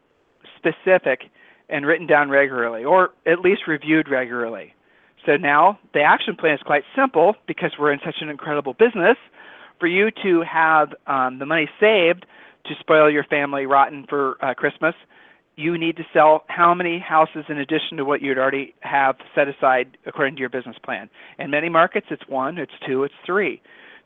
specific, 0.58 1.22
and 1.70 1.86
written 1.86 2.06
down 2.06 2.28
regularly, 2.28 2.84
or 2.84 3.10
at 3.26 3.40
least 3.40 3.62
reviewed 3.66 4.10
regularly. 4.10 4.74
So 5.24 5.38
now 5.38 5.78
the 5.94 6.02
action 6.02 6.36
plan 6.36 6.54
is 6.54 6.60
quite 6.66 6.82
simple 6.94 7.34
because 7.46 7.72
we're 7.78 7.92
in 7.92 8.00
such 8.04 8.16
an 8.20 8.28
incredible 8.28 8.74
business. 8.74 9.16
For 9.80 9.86
you 9.86 10.10
to 10.22 10.42
have 10.42 10.92
um, 11.06 11.38
the 11.38 11.46
money 11.46 11.68
saved 11.80 12.26
to 12.66 12.74
spoil 12.78 13.10
your 13.10 13.24
family 13.24 13.64
rotten 13.64 14.04
for 14.06 14.36
uh, 14.44 14.52
Christmas, 14.52 14.94
you 15.56 15.76
need 15.76 15.96
to 15.96 16.04
sell 16.12 16.44
how 16.48 16.74
many 16.74 16.98
houses 16.98 17.44
in 17.48 17.58
addition 17.58 17.96
to 17.98 18.04
what 18.04 18.22
you'd 18.22 18.38
already 18.38 18.74
have 18.80 19.16
set 19.34 19.48
aside 19.48 19.96
according 20.06 20.34
to 20.36 20.40
your 20.40 20.48
business 20.48 20.76
plan. 20.82 21.10
In 21.38 21.50
many 21.50 21.68
markets, 21.68 22.06
it's 22.10 22.26
one, 22.28 22.58
it's 22.58 22.72
two, 22.86 23.04
it's 23.04 23.14
three. 23.26 23.60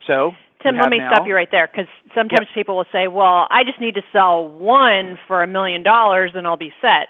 So, 0.05 0.31
Tim, 0.61 0.77
let 0.77 0.89
me 0.89 0.97
now, 0.97 1.11
stop 1.13 1.27
you 1.27 1.35
right 1.35 1.49
there 1.51 1.67
because 1.67 1.87
sometimes 2.13 2.47
yep. 2.49 2.55
people 2.55 2.77
will 2.77 2.85
say, 2.91 3.07
"Well, 3.07 3.47
I 3.49 3.63
just 3.63 3.79
need 3.79 3.95
to 3.95 4.03
sell 4.11 4.47
one 4.47 5.17
for 5.27 5.41
a 5.41 5.47
million 5.47 5.83
dollars 5.83 6.31
and 6.35 6.45
I'll 6.45 6.57
be 6.57 6.73
set." 6.81 7.07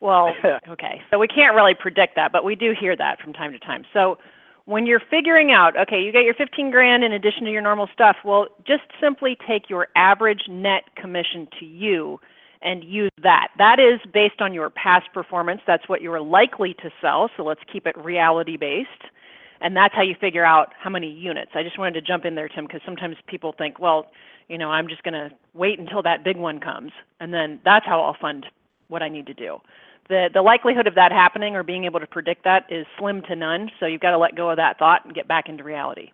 Well, 0.00 0.34
okay, 0.68 1.02
so 1.10 1.18
we 1.18 1.28
can't 1.28 1.54
really 1.54 1.74
predict 1.74 2.16
that, 2.16 2.32
but 2.32 2.44
we 2.44 2.54
do 2.54 2.72
hear 2.78 2.96
that 2.96 3.20
from 3.20 3.32
time 3.32 3.52
to 3.52 3.58
time. 3.58 3.84
So, 3.92 4.18
when 4.66 4.86
you're 4.86 5.02
figuring 5.10 5.50
out, 5.50 5.76
okay, 5.76 6.00
you 6.00 6.12
get 6.12 6.22
your 6.22 6.34
15 6.34 6.70
grand 6.70 7.02
in 7.02 7.12
addition 7.12 7.44
to 7.44 7.50
your 7.50 7.62
normal 7.62 7.88
stuff, 7.92 8.16
well, 8.24 8.46
just 8.64 8.84
simply 9.00 9.36
take 9.46 9.68
your 9.68 9.88
average 9.96 10.42
net 10.48 10.84
commission 10.94 11.48
to 11.58 11.64
you 11.64 12.20
and 12.62 12.84
use 12.84 13.10
that. 13.22 13.48
That 13.58 13.80
is 13.80 14.00
based 14.12 14.40
on 14.40 14.52
your 14.52 14.70
past 14.70 15.06
performance. 15.14 15.60
That's 15.66 15.88
what 15.88 16.02
you 16.02 16.12
are 16.12 16.20
likely 16.20 16.74
to 16.74 16.90
sell. 17.00 17.30
So 17.36 17.42
let's 17.42 17.60
keep 17.72 17.86
it 17.86 17.96
reality 17.96 18.56
based. 18.56 18.90
And 19.62 19.76
that's 19.76 19.94
how 19.94 20.02
you 20.02 20.14
figure 20.20 20.44
out 20.44 20.72
how 20.78 20.90
many 20.90 21.10
units. 21.10 21.52
I 21.54 21.62
just 21.62 21.78
wanted 21.78 21.94
to 21.94 22.02
jump 22.02 22.24
in 22.24 22.34
there, 22.34 22.48
Tim, 22.48 22.66
because 22.66 22.80
sometimes 22.84 23.16
people 23.26 23.54
think, 23.56 23.78
well, 23.78 24.10
you 24.48 24.58
know, 24.58 24.70
I'm 24.70 24.88
just 24.88 25.02
going 25.02 25.14
to 25.14 25.30
wait 25.54 25.78
until 25.78 26.02
that 26.02 26.24
big 26.24 26.36
one 26.36 26.60
comes, 26.60 26.92
and 27.20 27.32
then 27.32 27.60
that's 27.64 27.86
how 27.86 28.00
I'll 28.00 28.16
fund 28.20 28.46
what 28.88 29.02
I 29.02 29.08
need 29.08 29.26
to 29.26 29.34
do. 29.34 29.58
The, 30.08 30.28
the 30.32 30.42
likelihood 30.42 30.88
of 30.88 30.96
that 30.96 31.12
happening 31.12 31.54
or 31.54 31.62
being 31.62 31.84
able 31.84 32.00
to 32.00 32.06
predict 32.06 32.42
that 32.44 32.64
is 32.68 32.84
slim 32.98 33.22
to 33.28 33.36
none, 33.36 33.70
so 33.78 33.86
you've 33.86 34.00
got 34.00 34.10
to 34.10 34.18
let 34.18 34.34
go 34.34 34.50
of 34.50 34.56
that 34.56 34.78
thought 34.78 35.04
and 35.04 35.14
get 35.14 35.28
back 35.28 35.48
into 35.48 35.62
reality. 35.62 36.10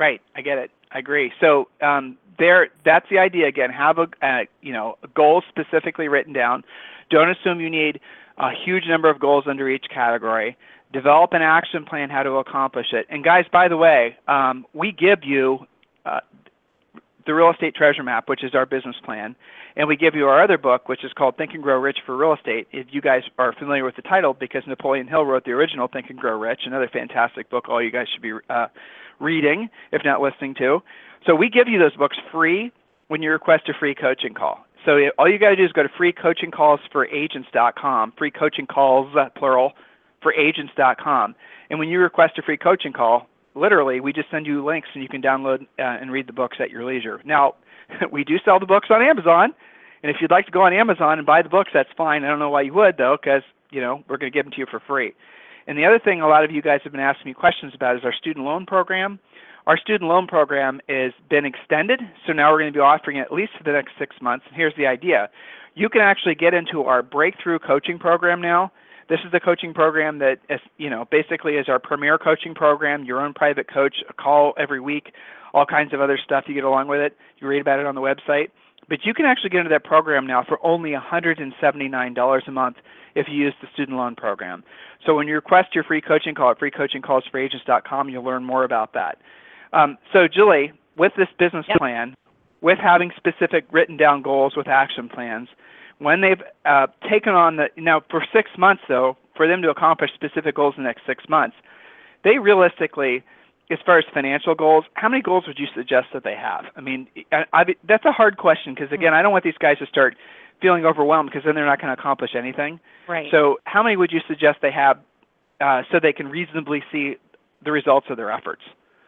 Right, 0.00 0.22
I 0.34 0.40
get 0.40 0.56
it. 0.56 0.70
I 0.90 0.98
agree. 0.98 1.30
So 1.40 1.68
um, 1.82 2.16
there, 2.38 2.70
that's 2.86 3.06
the 3.10 3.18
idea. 3.18 3.46
Again, 3.46 3.70
have 3.70 3.98
a 3.98 4.08
uh, 4.22 4.44
you 4.62 4.72
know 4.72 4.96
a 5.02 5.08
goal 5.08 5.42
specifically 5.50 6.08
written 6.08 6.32
down. 6.32 6.64
Don't 7.10 7.28
assume 7.28 7.60
you 7.60 7.68
need 7.68 8.00
a 8.38 8.50
huge 8.64 8.84
number 8.88 9.10
of 9.10 9.20
goals 9.20 9.44
under 9.46 9.68
each 9.68 9.84
category. 9.92 10.56
Develop 10.90 11.34
an 11.34 11.42
action 11.42 11.84
plan 11.84 12.08
how 12.08 12.22
to 12.22 12.32
accomplish 12.36 12.94
it. 12.94 13.06
And 13.10 13.22
guys, 13.22 13.44
by 13.52 13.68
the 13.68 13.76
way, 13.76 14.16
um, 14.26 14.64
we 14.72 14.90
give 14.90 15.22
you 15.22 15.66
uh, 16.06 16.20
the 17.26 17.34
real 17.34 17.50
estate 17.50 17.74
treasure 17.74 18.02
map, 18.02 18.26
which 18.26 18.42
is 18.42 18.54
our 18.54 18.64
business 18.64 18.96
plan, 19.04 19.36
and 19.76 19.86
we 19.86 19.96
give 19.96 20.14
you 20.14 20.26
our 20.28 20.42
other 20.42 20.56
book, 20.56 20.88
which 20.88 21.04
is 21.04 21.12
called 21.12 21.36
Think 21.36 21.52
and 21.52 21.62
Grow 21.62 21.78
Rich 21.78 21.98
for 22.06 22.16
Real 22.16 22.32
Estate. 22.32 22.68
If 22.72 22.86
you 22.90 23.02
guys 23.02 23.22
are 23.38 23.52
familiar 23.52 23.84
with 23.84 23.96
the 23.96 24.02
title, 24.02 24.32
because 24.32 24.62
Napoleon 24.66 25.06
Hill 25.06 25.26
wrote 25.26 25.44
the 25.44 25.52
original 25.52 25.88
Think 25.88 26.08
and 26.08 26.18
Grow 26.18 26.38
Rich, 26.38 26.62
another 26.64 26.88
fantastic 26.88 27.50
book, 27.50 27.68
all 27.68 27.82
you 27.82 27.90
guys 27.90 28.06
should 28.10 28.22
be 28.22 28.32
uh, 28.48 28.68
reading, 29.20 29.70
if 29.92 30.02
not 30.04 30.20
listening 30.20 30.54
to. 30.54 30.82
So 31.26 31.34
we 31.34 31.48
give 31.48 31.66
you 31.68 31.78
those 31.78 31.96
books 31.96 32.18
free 32.32 32.72
when 33.08 33.22
you 33.22 33.30
request 33.30 33.68
a 33.68 33.74
free 33.78 33.94
coaching 33.94 34.34
call. 34.34 34.66
So 34.84 34.98
all 35.18 35.30
you 35.30 35.38
got 35.38 35.50
to 35.50 35.56
do 35.56 35.64
is 35.64 35.72
go 35.72 35.82
to 35.82 35.88
freecoachingcallsforagents.com, 35.90 38.12
free 38.16 38.30
coaching 38.30 38.66
calls, 38.66 39.14
uh, 39.14 39.28
plural, 39.36 39.72
for 40.22 40.32
agents.com. 40.34 41.34
And 41.68 41.78
when 41.78 41.88
you 41.88 42.00
request 42.00 42.38
a 42.38 42.42
free 42.42 42.56
coaching 42.56 42.92
call, 42.92 43.26
literally, 43.54 44.00
we 44.00 44.12
just 44.12 44.30
send 44.30 44.46
you 44.46 44.64
links 44.64 44.88
and 44.94 45.02
you 45.02 45.08
can 45.08 45.22
download 45.22 45.62
uh, 45.78 45.98
and 46.00 46.10
read 46.10 46.26
the 46.26 46.32
books 46.32 46.56
at 46.60 46.70
your 46.70 46.84
leisure. 46.84 47.20
Now, 47.24 47.54
we 48.12 48.24
do 48.24 48.38
sell 48.44 48.58
the 48.58 48.66
books 48.66 48.88
on 48.90 49.02
Amazon, 49.02 49.54
and 50.02 50.10
if 50.10 50.16
you'd 50.20 50.30
like 50.30 50.46
to 50.46 50.52
go 50.52 50.62
on 50.62 50.72
Amazon 50.72 51.18
and 51.18 51.26
buy 51.26 51.42
the 51.42 51.48
books, 51.48 51.70
that's 51.74 51.90
fine. 51.96 52.24
I 52.24 52.28
don't 52.28 52.38
know 52.38 52.50
why 52.50 52.62
you 52.62 52.74
would 52.74 52.96
though, 52.96 53.18
because 53.20 53.42
you 53.70 53.80
know 53.80 54.02
we're 54.08 54.16
going 54.16 54.32
to 54.32 54.36
give 54.36 54.46
them 54.46 54.52
to 54.52 54.58
you 54.58 54.66
for 54.70 54.80
free. 54.80 55.12
And 55.70 55.78
the 55.78 55.86
other 55.86 56.00
thing 56.00 56.20
a 56.20 56.26
lot 56.26 56.44
of 56.44 56.50
you 56.50 56.62
guys 56.62 56.80
have 56.82 56.90
been 56.90 57.00
asking 57.00 57.30
me 57.30 57.32
questions 57.32 57.72
about 57.76 57.94
is 57.94 58.02
our 58.04 58.12
student 58.12 58.44
loan 58.44 58.66
program. 58.66 59.20
Our 59.68 59.78
student 59.78 60.10
loan 60.10 60.26
program 60.26 60.80
has 60.88 61.12
been 61.28 61.44
extended, 61.44 62.00
so 62.26 62.32
now 62.32 62.50
we're 62.50 62.58
going 62.58 62.72
to 62.72 62.76
be 62.76 62.82
offering 62.82 63.18
it 63.18 63.20
at 63.20 63.32
least 63.32 63.52
for 63.56 63.62
the 63.62 63.70
next 63.70 63.92
six 63.96 64.16
months. 64.20 64.44
And 64.48 64.56
here's 64.56 64.74
the 64.76 64.88
idea: 64.88 65.30
you 65.76 65.88
can 65.88 66.00
actually 66.00 66.34
get 66.34 66.54
into 66.54 66.82
our 66.82 67.04
breakthrough 67.04 67.60
coaching 67.60 68.00
program 68.00 68.42
now. 68.42 68.72
This 69.08 69.20
is 69.24 69.30
the 69.30 69.38
coaching 69.38 69.72
program 69.72 70.18
that, 70.18 70.38
is, 70.48 70.58
you 70.76 70.90
know, 70.90 71.06
basically 71.08 71.54
is 71.54 71.68
our 71.68 71.78
premier 71.78 72.18
coaching 72.18 72.52
program. 72.52 73.04
Your 73.04 73.20
own 73.20 73.32
private 73.32 73.72
coach, 73.72 73.94
a 74.08 74.12
call 74.12 74.54
every 74.58 74.80
week, 74.80 75.12
all 75.54 75.66
kinds 75.66 75.94
of 75.94 76.00
other 76.00 76.18
stuff 76.18 76.46
you 76.48 76.54
get 76.54 76.64
along 76.64 76.88
with 76.88 76.98
it. 76.98 77.16
You 77.38 77.46
read 77.46 77.60
about 77.60 77.78
it 77.78 77.86
on 77.86 77.94
the 77.94 78.00
website. 78.00 78.50
But 78.88 79.04
you 79.04 79.14
can 79.14 79.24
actually 79.24 79.50
get 79.50 79.58
into 79.58 79.70
that 79.70 79.84
program 79.84 80.26
now 80.26 80.42
for 80.42 80.58
only 80.66 80.94
$179 80.94 82.48
a 82.48 82.50
month 82.50 82.76
if 83.14 83.26
you 83.28 83.34
use 83.34 83.54
the 83.60 83.68
student 83.72 83.96
loan 83.96 84.14
program. 84.14 84.64
So 85.04 85.14
when 85.14 85.28
you 85.28 85.34
request 85.34 85.74
your 85.74 85.84
free 85.84 86.00
coaching 86.00 86.34
call 86.34 86.50
at 86.50 86.58
freecoachingcallsforagents.com, 86.58 88.08
you'll 88.08 88.24
learn 88.24 88.44
more 88.44 88.64
about 88.64 88.92
that. 88.94 89.18
Um, 89.72 89.98
so 90.12 90.26
Julie, 90.28 90.72
with 90.96 91.12
this 91.16 91.28
business 91.38 91.66
yep. 91.68 91.78
plan, 91.78 92.14
with 92.60 92.78
having 92.78 93.10
specific 93.16 93.66
written 93.70 93.96
down 93.96 94.22
goals 94.22 94.54
with 94.56 94.68
action 94.68 95.08
plans, 95.08 95.48
when 95.98 96.20
they've 96.20 96.42
uh, 96.64 96.86
taken 97.08 97.34
on 97.34 97.56
the 97.56 97.68
now 97.76 98.02
for 98.10 98.24
six 98.32 98.50
months 98.58 98.82
though, 98.88 99.16
for 99.36 99.46
them 99.46 99.62
to 99.62 99.70
accomplish 99.70 100.10
specific 100.14 100.54
goals 100.56 100.74
in 100.76 100.82
the 100.82 100.88
next 100.88 101.06
six 101.06 101.28
months, 101.28 101.56
they 102.24 102.38
realistically, 102.38 103.22
as 103.70 103.78
far 103.86 103.98
as 103.98 104.04
financial 104.12 104.54
goals, 104.54 104.84
how 104.94 105.08
many 105.08 105.22
goals 105.22 105.44
would 105.46 105.58
you 105.58 105.66
suggest 105.74 106.08
that 106.12 106.24
they 106.24 106.34
have? 106.34 106.66
I 106.76 106.80
mean, 106.80 107.06
I, 107.32 107.44
I, 107.52 107.64
that's 107.86 108.04
a 108.04 108.12
hard 108.12 108.36
question 108.36 108.74
because 108.74 108.92
again, 108.92 109.14
I 109.14 109.22
don't 109.22 109.32
want 109.32 109.44
these 109.44 109.58
guys 109.58 109.78
to 109.78 109.86
start 109.86 110.16
feeling 110.60 110.84
overwhelmed 110.84 111.30
because 111.30 111.44
then 111.44 111.54
they're 111.54 111.66
not 111.66 111.80
going 111.80 111.94
to 111.94 112.00
accomplish 112.00 112.30
anything. 112.36 112.80
Right. 113.08 113.28
So, 113.30 113.58
how 113.64 113.82
many 113.82 113.96
would 113.96 114.12
you 114.12 114.20
suggest 114.28 114.58
they 114.62 114.72
have 114.72 114.98
uh, 115.60 115.82
so 115.90 115.98
they 116.00 116.12
can 116.12 116.28
reasonably 116.28 116.82
see 116.92 117.16
the 117.64 117.72
results 117.72 118.06
of 118.10 118.16
their 118.16 118.30
efforts? 118.30 118.62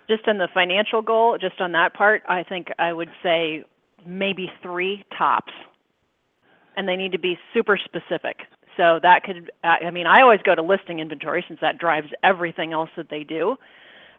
Just 0.09 0.27
on 0.27 0.39
the 0.39 0.49
financial 0.53 1.03
goal, 1.03 1.39
just 1.41 1.61
on 1.61 1.73
that 1.73 1.95
part, 1.95 2.23
I 2.29 2.43
think 2.43 2.69
I 2.79 2.93
would 2.93 3.11
say 3.23 3.65
maybe 4.05 4.51
three 4.63 5.05
tops 5.17 5.53
and 6.77 6.89
they 6.89 6.97
need 6.97 7.13
to 7.13 7.19
be 7.19 7.39
super 7.55 7.79
specific. 7.83 8.41
So 8.77 8.99
that 9.03 9.23
could, 9.25 9.51
I 9.63 9.91
mean, 9.91 10.07
I 10.07 10.23
always 10.23 10.41
go 10.43 10.55
to 10.55 10.63
listing 10.63 11.01
inventory 11.01 11.45
since 11.47 11.61
that 11.61 11.79
drives 11.79 12.09
everything 12.23 12.73
else 12.73 12.89
that 12.97 13.11
they 13.11 13.23
do. 13.23 13.57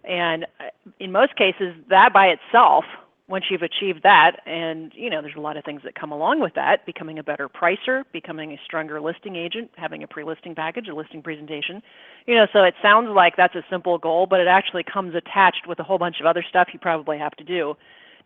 And 0.03 0.45
uh, 0.59 0.65
in 0.99 1.11
most 1.11 1.35
cases, 1.35 1.73
that 1.89 2.13
by 2.13 2.27
itself, 2.27 2.85
once 3.33 3.45
you've 3.49 3.63
achieved 3.63 4.03
that, 4.03 4.41
and 4.45 4.91
you 4.93 5.09
know, 5.09 5.19
there's 5.19 5.35
a 5.35 5.41
lot 5.41 5.57
of 5.57 5.65
things 5.65 5.81
that 5.83 5.95
come 5.95 6.11
along 6.11 6.39
with 6.39 6.53
that, 6.53 6.85
becoming 6.85 7.17
a 7.17 7.23
better 7.23 7.49
pricer, 7.49 8.03
becoming 8.13 8.51
a 8.51 8.59
stronger 8.63 9.01
listing 9.01 9.35
agent, 9.35 9.71
having 9.75 10.03
a 10.03 10.07
pre-listing 10.07 10.53
package, 10.53 10.87
a 10.87 10.93
listing 10.93 11.19
presentation. 11.19 11.81
You 12.27 12.35
know, 12.35 12.45
so 12.53 12.61
it 12.61 12.75
sounds 12.79 13.09
like 13.09 13.35
that's 13.35 13.55
a 13.55 13.63
simple 13.71 13.97
goal, 13.97 14.27
but 14.27 14.39
it 14.39 14.45
actually 14.45 14.83
comes 14.83 15.15
attached 15.15 15.65
with 15.67 15.79
a 15.79 15.83
whole 15.83 15.97
bunch 15.97 16.19
of 16.19 16.27
other 16.27 16.45
stuff 16.47 16.67
you 16.73 16.79
probably 16.79 17.17
have 17.17 17.31
to 17.37 17.43
do 17.43 17.73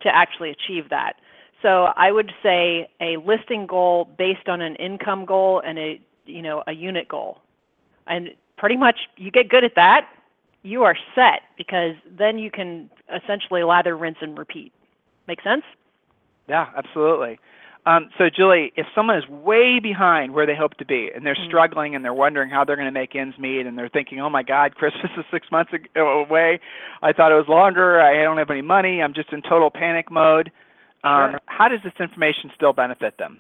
to 0.02 0.14
actually 0.14 0.50
achieve 0.50 0.90
that. 0.90 1.14
So 1.62 1.86
I 1.96 2.12
would 2.12 2.34
say 2.44 2.90
a 3.00 3.16
listing 3.16 3.66
goal 3.66 4.10
based 4.18 4.50
on 4.50 4.60
an 4.60 4.76
income 4.76 5.24
goal 5.24 5.62
and 5.66 5.80
a 5.80 6.02
you 6.26 6.42
know 6.42 6.64
a 6.68 6.74
unit 6.74 7.08
goal, 7.08 7.40
and 8.08 8.32
pretty 8.58 8.76
much 8.76 9.00
you 9.16 9.32
get 9.32 9.48
good 9.48 9.64
at 9.64 9.76
that, 9.76 10.10
you 10.64 10.84
are 10.84 10.98
set 11.16 11.44
because 11.58 11.96
then 12.20 12.38
you 12.38 12.52
can 12.52 12.90
essentially 13.16 13.64
lather, 13.64 13.96
rinse, 13.96 14.18
and 14.20 14.38
repeat. 14.38 14.74
Make 15.28 15.42
sense? 15.42 15.64
Yeah, 16.48 16.68
absolutely. 16.76 17.40
Um, 17.86 18.10
so, 18.18 18.26
Julie, 18.30 18.74
if 18.76 18.86
someone 18.94 19.18
is 19.18 19.28
way 19.30 19.80
behind 19.80 20.34
where 20.34 20.46
they 20.46 20.56
hope 20.56 20.74
to 20.76 20.86
be, 20.86 21.10
and 21.16 21.26
they're 21.26 21.36
mm-hmm. 21.36 21.48
struggling, 21.48 21.96
and 21.96 22.04
they're 22.04 22.14
wondering 22.14 22.50
how 22.50 22.66
they're 22.66 22.76
going 22.76 22.88
to 22.88 22.92
make 22.92 23.16
ends 23.16 23.38
meet, 23.40 23.66
and 23.66 23.78
they're 23.78 23.88
thinking, 23.88 24.20
"Oh 24.20 24.30
my 24.30 24.44
God, 24.44 24.76
Christmas 24.76 25.10
is 25.18 25.24
six 25.32 25.48
months 25.52 25.72
away. 25.96 26.60
I 27.02 27.14
thought 27.14 27.32
it 27.32 27.36
was 27.36 27.48
longer. 27.48 28.02
I 28.02 28.22
don't 28.24 28.38
have 28.38 28.50
any 28.50 28.62
money. 28.62 29.02
I'm 29.02 29.14
just 29.14 29.32
in 29.32 29.42
total 29.42 29.72
panic 29.72 30.12
mode." 30.12 30.52
Um, 31.06 31.32
sure. 31.32 31.42
How 31.46 31.70
does 31.70 31.80
this 31.84 31.94
information 32.00 32.52
still 32.56 32.74
benefit 32.74 33.18
them? 33.18 33.40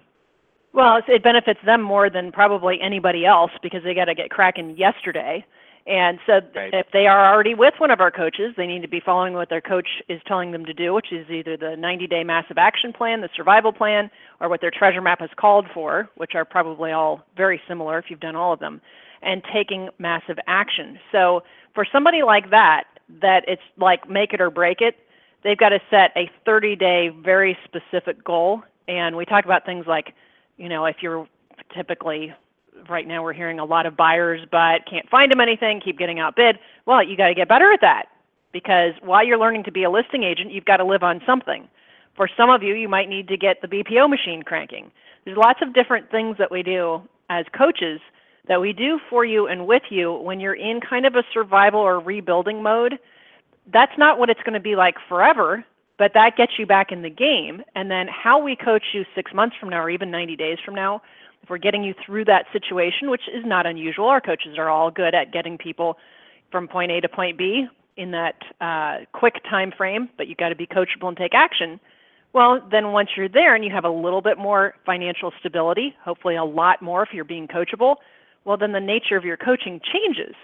Well, 0.73 1.01
it 1.07 1.23
benefits 1.23 1.59
them 1.65 1.81
more 1.81 2.09
than 2.09 2.31
probably 2.31 2.79
anybody 2.81 3.25
else 3.25 3.51
because 3.61 3.83
they 3.83 3.93
got 3.93 4.05
to 4.05 4.15
get 4.15 4.29
cracking 4.29 4.77
yesterday. 4.77 5.45
And 5.87 6.19
so, 6.25 6.41
right. 6.53 6.73
if 6.73 6.87
they 6.91 7.07
are 7.07 7.33
already 7.33 7.53
with 7.53 7.75
one 7.77 7.91
of 7.91 8.01
our 8.01 8.11
coaches, 8.11 8.53
they 8.57 8.67
need 8.67 8.81
to 8.81 8.89
be 8.89 8.99
following 8.99 9.33
what 9.33 9.49
their 9.49 9.61
coach 9.61 9.87
is 10.09 10.21
telling 10.27 10.51
them 10.51 10.65
to 10.65 10.73
do, 10.73 10.93
which 10.93 11.13
is 11.13 11.29
either 11.29 11.55
the 11.55 11.77
90 11.77 12.07
day 12.07 12.25
massive 12.25 12.57
action 12.57 12.91
plan, 12.91 13.21
the 13.21 13.29
survival 13.35 13.71
plan, 13.71 14.11
or 14.41 14.49
what 14.49 14.59
their 14.59 14.71
treasure 14.71 15.01
map 15.01 15.21
has 15.21 15.29
called 15.37 15.65
for, 15.73 16.09
which 16.15 16.35
are 16.35 16.43
probably 16.43 16.91
all 16.91 17.23
very 17.37 17.61
similar 17.69 17.97
if 17.97 18.05
you've 18.09 18.19
done 18.19 18.35
all 18.35 18.51
of 18.51 18.59
them, 18.59 18.81
and 19.21 19.41
taking 19.53 19.89
massive 19.97 20.37
action. 20.45 20.99
So, 21.11 21.43
for 21.73 21.85
somebody 21.89 22.21
like 22.21 22.49
that, 22.49 22.83
that 23.21 23.45
it's 23.47 23.61
like 23.77 24.09
make 24.09 24.33
it 24.33 24.41
or 24.41 24.49
break 24.49 24.81
it, 24.81 24.97
they've 25.43 25.57
got 25.57 25.69
to 25.69 25.79
set 25.89 26.11
a 26.17 26.29
30 26.43 26.75
day 26.75 27.09
very 27.23 27.57
specific 27.63 28.21
goal 28.25 28.61
and 28.87 29.15
we 29.15 29.25
talk 29.25 29.45
about 29.45 29.65
things 29.65 29.85
like 29.87 30.13
you 30.57 30.69
know 30.69 30.85
if 30.85 30.97
you're 31.01 31.27
typically 31.75 32.33
right 32.89 33.07
now 33.07 33.23
we're 33.23 33.33
hearing 33.33 33.59
a 33.59 33.65
lot 33.65 33.85
of 33.85 33.95
buyers 33.97 34.41
but 34.51 34.85
can't 34.89 35.09
find 35.09 35.31
them 35.31 35.39
anything 35.39 35.81
keep 35.83 35.97
getting 35.97 36.19
outbid. 36.19 36.57
Well 36.85 37.03
you 37.03 37.17
got 37.17 37.27
to 37.27 37.35
get 37.35 37.47
better 37.47 37.71
at 37.71 37.81
that 37.81 38.07
because 38.51 38.93
while 39.01 39.25
you're 39.25 39.37
learning 39.37 39.63
to 39.65 39.71
be 39.71 39.83
a 39.83 39.89
listing 39.89 40.23
agent 40.23 40.51
you've 40.51 40.65
got 40.65 40.77
to 40.77 40.85
live 40.85 41.03
on 41.03 41.21
something. 41.25 41.67
For 42.15 42.29
some 42.35 42.49
of 42.49 42.63
you 42.63 42.73
you 42.73 42.89
might 42.89 43.09
need 43.09 43.27
to 43.27 43.37
get 43.37 43.61
the 43.61 43.67
bpo 43.67 44.09
machine 44.09 44.43
cranking. 44.43 44.91
There's 45.25 45.37
lots 45.37 45.59
of 45.61 45.73
different 45.73 46.09
things 46.09 46.37
that 46.37 46.51
we 46.51 46.63
do 46.63 47.01
as 47.29 47.45
coaches 47.57 47.99
that 48.47 48.61
we 48.61 48.73
do 48.73 48.99
for 49.09 49.25
you 49.25 49.47
and 49.47 49.67
with 49.67 49.83
you 49.89 50.13
when 50.13 50.39
you're 50.39 50.55
in 50.55 50.79
kind 50.79 51.05
of 51.05 51.15
a 51.15 51.23
survival 51.33 51.79
or 51.79 51.99
rebuilding 51.99 52.63
mode. 52.63 52.97
That's 53.71 53.97
not 53.97 54.17
what 54.17 54.29
it's 54.29 54.41
going 54.41 54.53
to 54.53 54.59
be 54.59 54.75
like 54.75 54.95
forever, 55.09 55.65
but 55.97 56.13
that 56.13 56.37
gets 56.37 56.53
you 56.57 56.65
back 56.65 56.91
in 56.91 57.01
the 57.01 57.09
game. 57.09 57.61
And 57.75 57.91
then 57.91 58.07
how 58.07 58.39
we 58.41 58.55
coach 58.55 58.83
you 58.93 59.03
six 59.15 59.33
months 59.33 59.55
from 59.59 59.69
now 59.69 59.81
or 59.81 59.89
even 59.89 60.09
90 60.11 60.35
days 60.35 60.57
from 60.63 60.75
now, 60.75 61.01
we're 61.49 61.57
getting 61.57 61.83
you 61.83 61.93
through 62.05 62.25
that 62.25 62.45
situation, 62.51 63.09
which 63.09 63.23
is 63.33 63.43
not 63.45 63.65
unusual, 63.65 64.07
our 64.07 64.21
coaches 64.21 64.57
are 64.57 64.69
all 64.69 64.91
good 64.91 65.15
at 65.15 65.31
getting 65.31 65.57
people 65.57 65.97
from 66.51 66.67
point 66.67 66.91
A 66.91 67.01
to 67.01 67.09
point 67.09 67.37
B 67.37 67.67
in 67.97 68.11
that 68.11 68.35
uh, 68.61 69.05
quick 69.13 69.35
time 69.49 69.71
frame, 69.75 70.09
but 70.17 70.27
you've 70.27 70.37
got 70.37 70.49
to 70.49 70.55
be 70.55 70.67
coachable 70.67 71.07
and 71.07 71.17
take 71.17 71.33
action. 71.33 71.79
Well, 72.33 72.61
then 72.71 72.91
once 72.91 73.09
you're 73.17 73.29
there 73.29 73.55
and 73.55 73.65
you 73.65 73.71
have 73.71 73.85
a 73.85 73.89
little 73.89 74.21
bit 74.21 74.37
more 74.37 74.75
financial 74.85 75.31
stability, 75.39 75.95
hopefully 76.03 76.35
a 76.35 76.43
lot 76.43 76.81
more 76.81 77.03
if 77.03 77.09
you're 77.13 77.25
being 77.25 77.47
coachable, 77.47 77.95
well, 78.45 78.57
then 78.57 78.71
the 78.71 78.79
nature 78.79 79.17
of 79.17 79.25
your 79.25 79.37
coaching 79.37 79.81
changes 79.91 80.35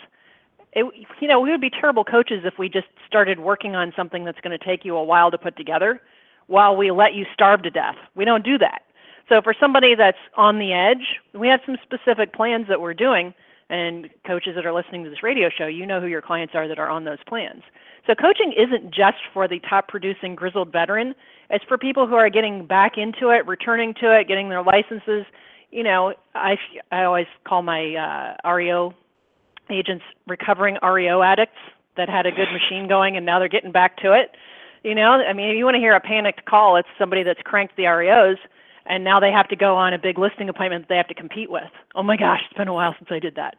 it, 0.75 0.85
you 1.21 1.27
know, 1.27 1.39
we 1.39 1.51
would 1.51 1.61
be 1.61 1.69
terrible 1.69 2.03
coaches 2.03 2.41
if 2.43 2.57
we 2.57 2.67
just 2.67 2.87
started 3.07 3.39
working 3.39 3.75
on 3.75 3.93
something 3.95 4.25
that's 4.25 4.39
going 4.41 4.57
to 4.57 4.63
take 4.63 4.83
you 4.83 4.95
a 4.95 5.03
while 5.03 5.31
to 5.31 5.37
put 5.37 5.55
together 5.55 6.01
while 6.47 6.75
we 6.75 6.91
let 6.91 7.13
you 7.13 7.25
starve 7.33 7.63
to 7.63 7.69
death. 7.69 7.95
We 8.15 8.25
don't 8.25 8.43
do 8.43 8.57
that. 8.57 8.81
So 9.29 9.41
for 9.41 9.53
somebody 9.59 9.95
that's 9.95 10.17
on 10.35 10.59
the 10.59 10.73
edge, 10.73 11.19
we 11.33 11.47
have 11.47 11.61
some 11.65 11.77
specific 11.83 12.33
plans 12.33 12.67
that 12.67 12.81
we're 12.81 12.93
doing. 12.93 13.33
And 13.69 14.09
coaches 14.27 14.53
that 14.55 14.65
are 14.65 14.73
listening 14.73 15.03
to 15.03 15.09
this 15.09 15.23
radio 15.23 15.49
show, 15.49 15.65
you 15.65 15.85
know 15.85 15.99
who 15.99 16.07
your 16.07 16.21
clients 16.21 16.53
are 16.53 16.67
that 16.67 16.77
are 16.77 16.89
on 16.89 17.05
those 17.05 17.17
plans. 17.27 17.63
So 18.05 18.13
coaching 18.13 18.53
isn't 18.55 18.93
just 18.93 19.17
for 19.33 19.47
the 19.47 19.59
top 19.67 19.87
producing 19.87 20.35
grizzled 20.35 20.71
veteran. 20.71 21.15
It's 21.49 21.63
for 21.65 21.77
people 21.77 22.05
who 22.05 22.15
are 22.15 22.29
getting 22.29 22.67
back 22.67 22.97
into 22.97 23.29
it, 23.29 23.47
returning 23.47 23.93
to 23.95 24.19
it, 24.19 24.27
getting 24.27 24.49
their 24.49 24.61
licenses. 24.61 25.25
You 25.71 25.83
know, 25.83 26.13
I, 26.35 26.57
I 26.91 27.03
always 27.05 27.25
call 27.47 27.63
my 27.63 28.35
uh, 28.45 28.51
REO 28.51 28.93
agents 29.69 30.03
recovering 30.27 30.77
REO 30.83 31.21
addicts 31.21 31.57
that 31.95 32.09
had 32.09 32.25
a 32.25 32.31
good 32.31 32.49
machine 32.51 32.87
going 32.87 33.15
and 33.17 33.25
now 33.25 33.39
they're 33.39 33.47
getting 33.47 33.71
back 33.71 33.97
to 33.97 34.13
it. 34.13 34.31
You 34.83 34.93
know, 34.93 35.11
I 35.11 35.31
mean, 35.31 35.49
if 35.49 35.57
you 35.57 35.63
want 35.63 35.75
to 35.75 35.79
hear 35.79 35.95
a 35.95 36.01
panicked 36.01 36.45
call, 36.45 36.75
it's 36.75 36.89
somebody 36.99 37.23
that's 37.23 37.41
cranked 37.43 37.77
the 37.77 37.83
REOs 37.83 38.37
and 38.85 39.03
now 39.03 39.19
they 39.19 39.31
have 39.31 39.47
to 39.49 39.55
go 39.55 39.75
on 39.75 39.93
a 39.93 39.97
big 39.97 40.17
listing 40.17 40.49
appointment 40.49 40.83
that 40.83 40.89
they 40.89 40.97
have 40.97 41.07
to 41.07 41.13
compete 41.13 41.49
with. 41.49 41.71
Oh 41.95 42.03
my 42.03 42.17
gosh, 42.17 42.41
it's 42.49 42.57
been 42.57 42.67
a 42.67 42.73
while 42.73 42.95
since 42.97 43.09
I 43.11 43.19
did 43.19 43.35
that. 43.35 43.55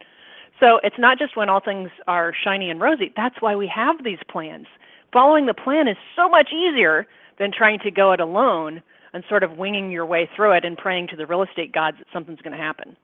So 0.59 0.79
it's 0.83 0.97
not 0.97 1.19
just 1.19 1.35
when 1.35 1.49
all 1.49 1.59
things 1.59 1.89
are 2.07 2.33
shiny 2.43 2.69
and 2.69 2.79
rosy. 2.79 3.11
That's 3.15 3.41
why 3.41 3.55
we 3.55 3.67
have 3.67 4.03
these 4.03 4.19
plans. 4.29 4.67
Following 5.11 5.45
the 5.45 5.53
plan 5.53 5.87
is 5.87 5.97
so 6.15 6.29
much 6.29 6.49
easier 6.53 7.07
than 7.39 7.51
trying 7.51 7.79
to 7.79 7.91
go 7.91 8.11
it 8.11 8.19
alone 8.19 8.81
and 9.13 9.23
sort 9.27 9.43
of 9.43 9.57
winging 9.57 9.91
your 9.91 10.05
way 10.05 10.29
through 10.35 10.53
it 10.53 10.65
and 10.65 10.77
praying 10.77 11.07
to 11.07 11.15
the 11.15 11.25
real 11.25 11.43
estate 11.43 11.73
gods 11.73 11.97
that 11.97 12.07
something's 12.13 12.41
going 12.41 12.55
to 12.55 12.61
happen. 12.61 12.95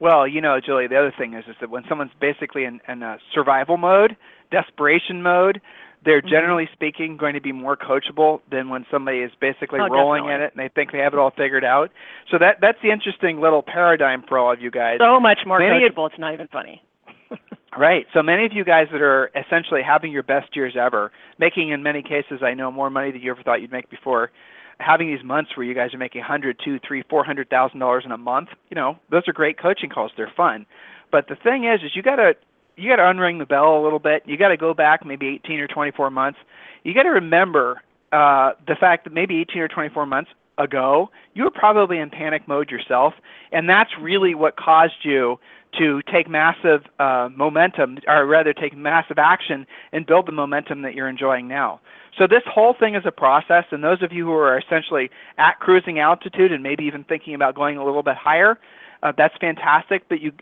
Well, 0.00 0.28
you 0.28 0.40
know, 0.40 0.60
Julie, 0.64 0.86
the 0.86 0.96
other 0.96 1.12
thing 1.16 1.34
is, 1.34 1.44
is 1.48 1.56
that 1.60 1.70
when 1.70 1.82
someone's 1.88 2.12
basically 2.20 2.64
in, 2.64 2.80
in 2.86 3.02
a 3.02 3.18
survival 3.34 3.76
mode, 3.76 4.16
desperation 4.50 5.22
mode, 5.22 5.60
they're 6.04 6.20
mm-hmm. 6.20 6.28
generally 6.28 6.68
speaking 6.72 7.16
going 7.16 7.34
to 7.34 7.40
be 7.40 7.52
more 7.52 7.76
coachable 7.76 8.40
than 8.50 8.68
when 8.68 8.86
somebody 8.90 9.18
is 9.18 9.32
basically 9.40 9.80
oh, 9.80 9.88
rolling 9.88 10.22
definitely. 10.22 10.34
in 10.34 10.40
it 10.42 10.52
and 10.54 10.62
they 10.62 10.68
think 10.74 10.92
they 10.92 10.98
have 10.98 11.12
it 11.12 11.18
all 11.18 11.30
figured 11.30 11.64
out. 11.64 11.90
So 12.30 12.38
that 12.38 12.58
that's 12.60 12.78
the 12.82 12.90
interesting 12.90 13.40
little 13.40 13.62
paradigm 13.62 14.22
for 14.28 14.38
all 14.38 14.52
of 14.52 14.60
you 14.60 14.70
guys. 14.70 14.98
So 15.00 15.20
much 15.20 15.40
more 15.46 15.58
Many 15.58 15.88
coachable, 15.88 16.10
it's 16.10 16.18
not 16.18 16.34
even 16.34 16.48
funny. 16.48 16.82
Right. 17.76 18.06
So 18.12 18.22
many 18.22 18.44
of 18.44 18.52
you 18.52 18.64
guys 18.64 18.88
that 18.90 19.02
are 19.02 19.30
essentially 19.36 19.82
having 19.82 20.10
your 20.10 20.24
best 20.24 20.56
years 20.56 20.74
ever, 20.74 21.12
making 21.38 21.68
in 21.68 21.82
many 21.82 22.02
cases 22.02 22.40
I 22.42 22.54
know 22.54 22.72
more 22.72 22.90
money 22.90 23.12
than 23.12 23.20
you 23.20 23.30
ever 23.30 23.42
thought 23.42 23.60
you'd 23.60 23.70
make 23.70 23.88
before, 23.90 24.32
having 24.80 25.08
these 25.08 25.24
months 25.24 25.50
where 25.56 25.66
you 25.66 25.74
guys 25.74 25.92
are 25.94 25.98
making 25.98 26.22
hundred, 26.22 26.58
two, 26.64 26.80
three, 26.86 27.04
four 27.08 27.24
hundred 27.24 27.50
thousand 27.50 27.78
dollars 27.78 28.04
in 28.04 28.10
a 28.10 28.18
month, 28.18 28.48
you 28.70 28.74
know, 28.74 28.98
those 29.10 29.22
are 29.28 29.32
great 29.32 29.58
coaching 29.60 29.90
calls. 29.90 30.10
They're 30.16 30.32
fun. 30.36 30.66
But 31.12 31.28
the 31.28 31.36
thing 31.36 31.64
is, 31.64 31.80
is 31.84 31.94
you 31.94 32.02
gotta 32.02 32.34
you 32.78 32.88
gotta 32.88 33.02
unring 33.02 33.38
the 33.38 33.46
bell 33.46 33.78
a 33.78 33.82
little 33.82 33.98
bit. 33.98 34.22
You 34.26 34.36
gotta 34.36 34.56
go 34.56 34.72
back 34.72 35.04
maybe 35.04 35.26
eighteen 35.26 35.60
or 35.60 35.66
twenty 35.66 35.90
four 35.90 36.10
months. 36.10 36.38
You 36.84 36.94
gotta 36.94 37.10
remember 37.10 37.82
uh, 38.12 38.52
the 38.66 38.76
fact 38.76 39.04
that 39.04 39.12
maybe 39.12 39.40
eighteen 39.40 39.60
or 39.60 39.68
twenty 39.68 39.88
four 39.88 40.06
months 40.06 40.30
ago 40.58 41.10
you 41.34 41.44
were 41.44 41.50
probably 41.50 41.98
in 41.98 42.10
panic 42.10 42.46
mode 42.48 42.70
yourself, 42.70 43.14
and 43.52 43.68
that's 43.68 43.90
really 44.00 44.34
what 44.34 44.56
caused 44.56 45.04
you 45.04 45.38
to 45.78 46.00
take 46.10 46.28
massive 46.28 46.82
uh, 46.98 47.28
momentum, 47.36 47.98
or 48.06 48.26
rather 48.26 48.52
take 48.52 48.76
massive 48.76 49.18
action 49.18 49.66
and 49.92 50.06
build 50.06 50.26
the 50.26 50.32
momentum 50.32 50.82
that 50.82 50.94
you're 50.94 51.08
enjoying 51.08 51.46
now. 51.46 51.80
So 52.16 52.26
this 52.26 52.42
whole 52.46 52.74
thing 52.74 52.94
is 52.94 53.02
a 53.04 53.12
process, 53.12 53.64
and 53.70 53.84
those 53.84 54.02
of 54.02 54.12
you 54.12 54.24
who 54.24 54.32
are 54.32 54.58
essentially 54.58 55.10
at 55.36 55.60
cruising 55.60 55.98
altitude 56.00 56.52
and 56.52 56.62
maybe 56.62 56.84
even 56.84 57.04
thinking 57.04 57.34
about 57.34 57.54
going 57.54 57.76
a 57.76 57.84
little 57.84 58.02
bit 58.02 58.16
higher, 58.16 58.58
uh, 59.02 59.12
that's 59.16 59.36
fantastic. 59.40 60.08
But 60.08 60.20
you 60.20 60.32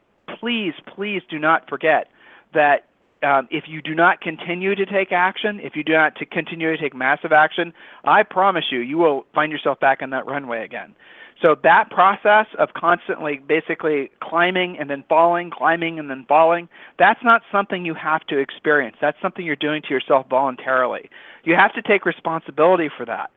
please, 0.40 0.74
please 0.94 1.22
do 1.28 1.38
not 1.38 1.68
forget 1.68 2.08
that 2.56 2.86
um, 3.22 3.48
if 3.50 3.64
you 3.66 3.80
do 3.80 3.94
not 3.94 4.20
continue 4.20 4.74
to 4.74 4.84
take 4.84 5.12
action, 5.12 5.60
if 5.60 5.76
you 5.76 5.84
do 5.84 5.92
not 5.92 6.16
to 6.16 6.26
continue 6.26 6.70
to 6.70 6.80
take 6.80 6.94
massive 6.94 7.32
action, 7.32 7.72
I 8.04 8.22
promise 8.22 8.64
you, 8.70 8.80
you 8.80 8.98
will 8.98 9.26
find 9.34 9.50
yourself 9.50 9.80
back 9.80 10.02
on 10.02 10.10
that 10.10 10.26
runway 10.26 10.64
again. 10.64 10.94
So 11.42 11.54
that 11.64 11.90
process 11.90 12.46
of 12.58 12.70
constantly 12.74 13.38
basically 13.46 14.10
climbing 14.20 14.78
and 14.78 14.88
then 14.88 15.04
falling, 15.08 15.50
climbing 15.50 15.98
and 15.98 16.08
then 16.08 16.24
falling, 16.26 16.68
that's 16.98 17.22
not 17.22 17.42
something 17.52 17.84
you 17.84 17.94
have 17.94 18.26
to 18.28 18.38
experience. 18.38 18.96
That's 19.00 19.20
something 19.20 19.44
you're 19.44 19.56
doing 19.56 19.82
to 19.82 19.88
yourself 19.90 20.26
voluntarily. 20.30 21.10
You 21.44 21.54
have 21.54 21.74
to 21.74 21.82
take 21.82 22.06
responsibility 22.06 22.88
for 22.96 23.04
that. 23.04 23.30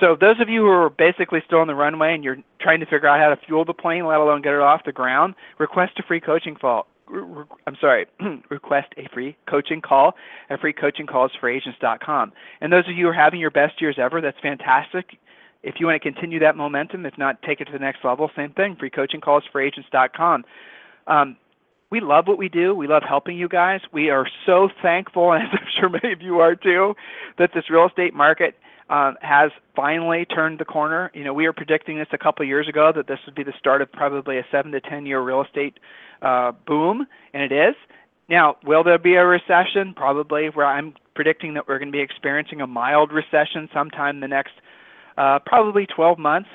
So 0.00 0.16
those 0.20 0.40
of 0.40 0.48
you 0.48 0.62
who 0.62 0.68
are 0.68 0.90
basically 0.90 1.40
still 1.46 1.60
on 1.60 1.68
the 1.68 1.74
runway 1.74 2.14
and 2.14 2.22
you're 2.22 2.38
trying 2.60 2.80
to 2.80 2.86
figure 2.86 3.08
out 3.08 3.20
how 3.20 3.30
to 3.30 3.46
fuel 3.46 3.64
the 3.64 3.72
plane, 3.72 4.06
let 4.06 4.20
alone 4.20 4.42
get 4.42 4.52
it 4.52 4.60
off 4.60 4.84
the 4.84 4.92
ground, 4.92 5.34
request 5.58 5.92
a 5.98 6.02
free 6.02 6.20
coaching 6.20 6.54
call. 6.54 6.86
I'm 7.08 7.76
sorry, 7.80 8.06
request 8.50 8.88
a 8.96 9.08
free 9.12 9.36
coaching 9.48 9.80
call 9.80 10.14
at 10.50 10.60
freecoachingcallsforagents.com. 10.60 12.32
And 12.60 12.72
those 12.72 12.88
of 12.88 12.96
you 12.96 13.04
who 13.04 13.10
are 13.10 13.14
having 13.14 13.40
your 13.40 13.50
best 13.50 13.80
years 13.80 13.96
ever, 13.98 14.20
that's 14.20 14.38
fantastic. 14.42 15.18
If 15.62 15.76
you 15.78 15.86
want 15.86 16.02
to 16.02 16.12
continue 16.12 16.38
that 16.40 16.56
momentum, 16.56 17.06
if 17.06 17.16
not 17.18 17.42
take 17.42 17.60
it 17.60 17.66
to 17.66 17.72
the 17.72 17.78
next 17.78 18.04
level, 18.04 18.30
same 18.36 18.52
thing, 18.52 18.76
freecoachingcallsforagents.com. 18.76 20.44
Um, 21.06 21.36
we 21.90 22.00
love 22.00 22.26
what 22.26 22.38
we 22.38 22.48
do. 22.48 22.74
We 22.74 22.88
love 22.88 23.02
helping 23.08 23.38
you 23.38 23.48
guys. 23.48 23.80
We 23.92 24.10
are 24.10 24.26
so 24.44 24.68
thankful, 24.82 25.32
as 25.34 25.42
I'm 25.52 25.66
sure 25.78 25.88
many 25.88 26.12
of 26.12 26.20
you 26.20 26.40
are 26.40 26.56
too, 26.56 26.94
that 27.38 27.50
this 27.54 27.70
real 27.70 27.86
estate 27.86 28.14
market 28.14 28.54
has 28.88 29.50
finally 29.74 30.24
turned 30.24 30.58
the 30.58 30.64
corner. 30.64 31.10
You 31.14 31.24
know, 31.24 31.34
we 31.34 31.46
were 31.46 31.52
predicting 31.52 31.98
this 31.98 32.08
a 32.12 32.18
couple 32.18 32.42
of 32.42 32.48
years 32.48 32.68
ago 32.68 32.92
that 32.94 33.06
this 33.06 33.18
would 33.26 33.34
be 33.34 33.42
the 33.42 33.54
start 33.58 33.82
of 33.82 33.90
probably 33.92 34.38
a 34.38 34.46
seven 34.50 34.72
to 34.72 34.80
ten 34.80 35.06
year 35.06 35.20
real 35.20 35.42
estate 35.42 35.78
uh, 36.22 36.52
boom, 36.66 37.06
and 37.32 37.42
it 37.42 37.52
is. 37.52 37.74
Now, 38.28 38.56
will 38.64 38.82
there 38.82 38.98
be 38.98 39.14
a 39.14 39.24
recession? 39.24 39.94
Probably. 39.94 40.48
Where 40.48 40.66
I'm 40.66 40.94
predicting 41.14 41.54
that 41.54 41.68
we're 41.68 41.78
going 41.78 41.90
to 41.90 41.96
be 41.96 42.02
experiencing 42.02 42.60
a 42.60 42.66
mild 42.66 43.12
recession 43.12 43.68
sometime 43.72 44.16
in 44.16 44.20
the 44.20 44.28
next 44.28 44.52
uh, 45.16 45.38
probably 45.44 45.86
12 45.86 46.18
months. 46.18 46.48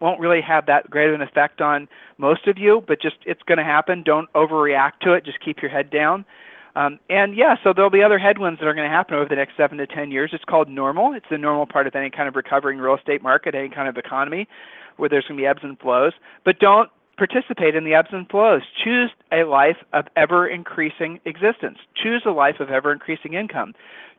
Won't 0.00 0.20
really 0.20 0.42
have 0.42 0.66
that 0.66 0.90
great 0.90 1.08
of 1.08 1.14
an 1.14 1.22
effect 1.22 1.60
on 1.60 1.88
most 2.18 2.46
of 2.46 2.58
you, 2.58 2.82
but 2.86 3.00
just 3.00 3.16
it's 3.24 3.42
going 3.42 3.58
to 3.58 3.64
happen. 3.64 4.02
Don't 4.04 4.30
overreact 4.34 5.00
to 5.02 5.14
it. 5.14 5.24
Just 5.24 5.40
keep 5.40 5.62
your 5.62 5.70
head 5.70 5.90
down. 5.90 6.24
Um, 6.76 7.00
and 7.08 7.34
yeah, 7.34 7.56
so 7.64 7.72
there'll 7.72 7.90
be 7.90 8.02
other 8.02 8.18
headwinds 8.18 8.60
that 8.60 8.66
are 8.66 8.74
going 8.74 8.88
to 8.88 8.94
happen 8.94 9.14
over 9.14 9.28
the 9.28 9.34
next 9.34 9.56
seven 9.56 9.78
to 9.78 9.86
ten 9.86 10.10
years. 10.10 10.30
It's 10.34 10.44
called 10.44 10.68
normal. 10.68 11.14
It's 11.14 11.26
the 11.30 11.38
normal 11.38 11.64
part 11.64 11.86
of 11.86 11.96
any 11.96 12.10
kind 12.10 12.28
of 12.28 12.36
recovering 12.36 12.78
real 12.78 12.94
estate 12.94 13.22
market, 13.22 13.54
any 13.54 13.70
kind 13.70 13.88
of 13.88 13.96
economy, 13.96 14.46
where 14.98 15.08
there's 15.08 15.24
going 15.24 15.38
to 15.38 15.42
be 15.42 15.46
ebbs 15.46 15.62
and 15.62 15.78
flows. 15.78 16.12
But 16.44 16.58
don't 16.60 16.90
participate 17.16 17.74
in 17.74 17.84
the 17.84 17.94
ebbs 17.94 18.10
and 18.12 18.28
flows. 18.28 18.60
Choose 18.84 19.10
a 19.32 19.44
life 19.44 19.78
of 19.94 20.06
ever 20.16 20.46
increasing 20.46 21.18
existence. 21.24 21.78
Choose 21.94 22.22
a 22.26 22.30
life 22.30 22.60
of 22.60 22.70
ever 22.70 22.92
increasing 22.92 23.32
income. 23.32 23.72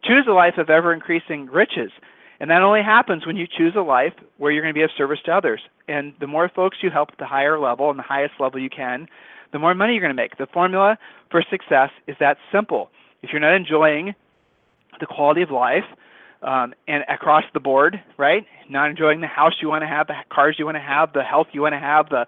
Choose 0.04 0.26
a 0.28 0.34
life 0.34 0.58
of 0.58 0.72
ever 0.72 0.92
increasing 0.94 1.46
riches. 1.46 1.92
And 2.40 2.50
that 2.50 2.64
only 2.64 2.82
happens 2.82 3.28
when 3.28 3.36
you 3.36 3.46
choose 3.48 3.76
a 3.76 3.82
life 3.82 4.14
where 4.38 4.52
you're 4.52 4.64
going 4.64 4.74
to 4.74 4.78
be 4.78 4.84
of 4.84 4.92
service 4.98 5.20
to 5.26 5.32
others. 5.32 5.62
And 5.88 6.14
the 6.20 6.28
more 6.28 6.50
folks 6.50 6.78
you 6.82 6.90
help 6.90 7.12
at 7.12 7.18
the 7.20 7.26
higher 7.26 7.60
level 7.60 7.92
and 7.92 8.00
the 8.00 8.04
highest 8.04 8.34
level 8.40 8.60
you 8.60 8.70
can, 8.70 9.08
the 9.52 9.60
more 9.60 9.74
money 9.74 9.94
you're 9.94 10.02
going 10.02 10.16
to 10.16 10.22
make. 10.22 10.38
The 10.38 10.48
formula 10.48 10.98
for 11.32 11.44
success 11.50 11.90
is 12.08 12.16
that 12.20 12.38
simple. 12.52 12.90
If 13.22 13.32
you're 13.32 13.42
not 13.42 13.56
enjoying 13.56 14.16
the 15.00 15.06
quality 15.06 15.42
of 15.42 15.52
life 15.52 15.86
um, 16.42 16.74
and 16.88 17.04
across 17.10 17.44
the 17.54 17.60
board, 17.60 18.02
right? 18.18 18.46
Not 18.70 18.90
enjoying 18.90 19.22
the 19.22 19.28
house 19.28 19.54
you 19.62 19.70
want 19.70 19.84
to 19.84 19.88
have, 19.88 20.08
the 20.08 20.16
cars 20.30 20.56
you 20.60 20.66
want 20.66 20.76
to 20.76 20.82
have, 20.82 21.14
the 21.14 21.24
health 21.24 21.48
you 21.52 21.62
want 21.62 21.74
to 21.74 21.80
have, 21.80 22.10
the 22.10 22.26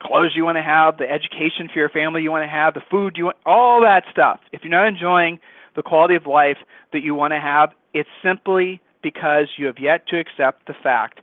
clothes 0.00 0.32
you 0.34 0.44
want 0.44 0.56
to 0.56 0.62
have, 0.62 0.96
the 0.98 1.10
education 1.10 1.68
for 1.72 1.78
your 1.78 1.90
family 1.90 2.22
you 2.22 2.30
want 2.30 2.44
to 2.44 2.48
have, 2.48 2.74
the 2.74 2.82
food 2.90 3.16
you 3.16 3.26
want, 3.26 3.36
all 3.44 3.80
that 3.82 4.04
stuff. 4.10 4.40
If 4.52 4.62
you're 4.64 4.70
not 4.70 4.86
enjoying 4.86 5.38
the 5.76 5.82
quality 5.82 6.14
of 6.14 6.26
life 6.26 6.58
that 6.92 7.02
you 7.02 7.14
want 7.14 7.32
to 7.32 7.40
have, 7.40 7.70
it's 7.92 8.08
simply 8.22 8.80
because 9.02 9.48
you 9.56 9.66
have 9.66 9.78
yet 9.78 10.06
to 10.08 10.18
accept 10.18 10.66
the 10.66 10.74
fact 10.82 11.20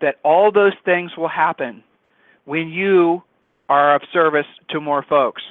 that 0.00 0.16
all 0.24 0.50
those 0.50 0.72
things 0.84 1.16
will 1.16 1.28
happen 1.28 1.82
when 2.44 2.68
you 2.68 3.22
are 3.70 3.94
of 3.94 4.02
service 4.12 4.46
to 4.68 4.80
more 4.80 5.02
folks. 5.08 5.42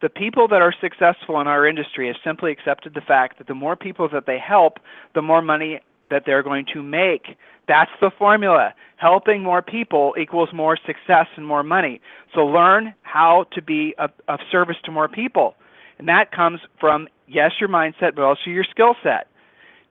The 0.00 0.08
people 0.08 0.48
that 0.48 0.62
are 0.62 0.74
successful 0.80 1.40
in 1.40 1.46
our 1.46 1.66
industry 1.66 2.06
have 2.06 2.16
simply 2.24 2.50
accepted 2.50 2.94
the 2.94 3.00
fact 3.00 3.38
that 3.38 3.46
the 3.46 3.54
more 3.54 3.76
people 3.76 4.08
that 4.08 4.26
they 4.26 4.38
help, 4.38 4.78
the 5.14 5.22
more 5.22 5.42
money 5.42 5.80
that 6.10 6.22
they're 6.24 6.42
going 6.42 6.66
to 6.72 6.82
make. 6.82 7.36
That's 7.66 7.90
the 8.00 8.10
formula. 8.18 8.74
Helping 8.96 9.42
more 9.42 9.60
people 9.60 10.14
equals 10.18 10.48
more 10.54 10.78
success 10.86 11.26
and 11.36 11.46
more 11.46 11.62
money. 11.62 12.00
So 12.34 12.46
learn 12.46 12.94
how 13.02 13.44
to 13.52 13.60
be 13.60 13.94
of, 13.98 14.10
of 14.28 14.40
service 14.50 14.76
to 14.84 14.90
more 14.90 15.08
people. 15.08 15.54
And 15.98 16.08
that 16.08 16.32
comes 16.32 16.60
from, 16.80 17.08
yes, 17.26 17.52
your 17.60 17.68
mindset, 17.68 18.14
but 18.14 18.22
also 18.22 18.48
your 18.50 18.64
skill 18.64 18.94
set. 19.02 19.26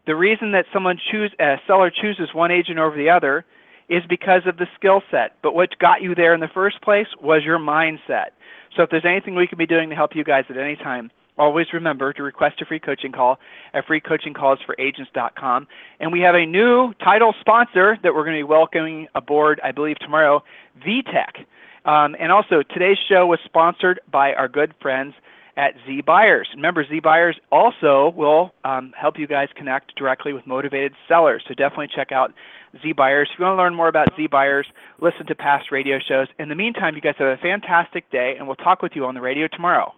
The 0.07 0.15
reason 0.15 0.51
that 0.53 0.65
someone 0.73 0.97
choose 1.11 1.31
a 1.39 1.57
seller 1.67 1.91
chooses 1.91 2.33
one 2.33 2.49
agent 2.49 2.79
over 2.79 2.97
the 2.97 3.09
other 3.09 3.45
is 3.89 4.03
because 4.09 4.41
of 4.45 4.57
the 4.57 4.67
skill 4.75 5.01
set. 5.09 5.35
But 5.41 5.55
what 5.55 5.77
got 5.79 6.01
you 6.01 6.15
there 6.15 6.33
in 6.33 6.39
the 6.39 6.49
first 6.53 6.81
place 6.81 7.07
was 7.21 7.43
your 7.43 7.59
mindset. 7.59 8.31
So 8.75 8.83
if 8.83 8.89
there's 8.89 9.05
anything 9.05 9.35
we 9.35 9.47
can 9.47 9.57
be 9.57 9.65
doing 9.65 9.89
to 9.89 9.95
help 9.95 10.15
you 10.15 10.23
guys 10.23 10.45
at 10.49 10.57
any 10.57 10.75
time, 10.75 11.09
always 11.37 11.67
remember 11.73 12.13
to 12.13 12.23
request 12.23 12.61
a 12.61 12.65
free 12.65 12.79
coaching 12.79 13.11
call 13.11 13.39
at 13.73 13.85
freecoachingcallsforagents.com. 13.85 15.67
And 15.99 16.11
we 16.11 16.19
have 16.21 16.35
a 16.35 16.45
new 16.45 16.93
title 17.03 17.33
sponsor 17.39 17.97
that 18.03 18.13
we're 18.13 18.23
going 18.23 18.37
to 18.37 18.39
be 18.39 18.49
welcoming 18.49 19.07
aboard, 19.15 19.61
I 19.63 19.71
believe, 19.71 19.97
tomorrow, 19.99 20.43
VTech. 20.85 21.45
Um, 21.85 22.15
and 22.19 22.31
also, 22.31 22.63
today's 22.63 22.97
show 23.07 23.25
was 23.25 23.39
sponsored 23.45 24.01
by 24.11 24.33
our 24.33 24.49
good 24.49 24.73
friends 24.81 25.13
at 25.57 25.73
Z 25.85 26.01
Buyers. 26.05 26.47
Remember, 26.55 26.85
Z 26.87 26.99
Buyers 26.99 27.37
also 27.51 28.13
will 28.15 28.51
um, 28.63 28.93
help 28.95 29.17
you 29.17 29.27
guys 29.27 29.49
connect 29.55 29.95
directly 29.95 30.31
with 30.31 30.45
motivated 30.45 30.93
sellers. 31.07 31.43
So 31.47 31.55
definitely 31.55 31.89
check 31.93 32.11
out 32.11 32.33
Z 32.81 32.93
Buyers. 32.93 33.27
If 33.33 33.39
you 33.39 33.45
want 33.45 33.57
to 33.57 33.63
learn 33.63 33.75
more 33.75 33.87
about 33.87 34.09
Z 34.15 34.27
Buyers, 34.27 34.67
listen 35.01 35.25
to 35.25 35.35
past 35.35 35.71
radio 35.71 35.97
shows. 35.99 36.27
In 36.39 36.47
the 36.47 36.55
meantime, 36.55 36.95
you 36.95 37.01
guys 37.01 37.15
have 37.17 37.27
a 37.27 37.41
fantastic 37.41 38.09
day, 38.11 38.35
and 38.37 38.47
we'll 38.47 38.55
talk 38.55 38.81
with 38.81 38.93
you 38.95 39.05
on 39.05 39.15
the 39.15 39.21
radio 39.21 39.47
tomorrow. 39.47 39.93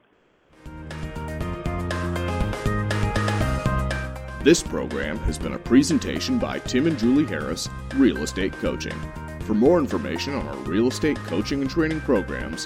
This 4.42 4.64
program 4.64 5.18
has 5.20 5.38
been 5.38 5.54
a 5.54 5.60
presentation 5.60 6.40
by 6.40 6.60
Tim 6.60 6.88
and 6.88 6.98
Julie 6.98 7.26
Harris, 7.26 7.68
Real 7.96 8.20
Estate 8.20 8.54
Coaching. 8.54 8.98
For 9.42 9.54
more 9.54 9.80
information 9.80 10.34
on 10.34 10.48
our 10.48 10.56
real 10.60 10.88
estate 10.88 11.18
coaching 11.18 11.60
and 11.62 11.70
training 11.70 12.00
programs, 12.02 12.66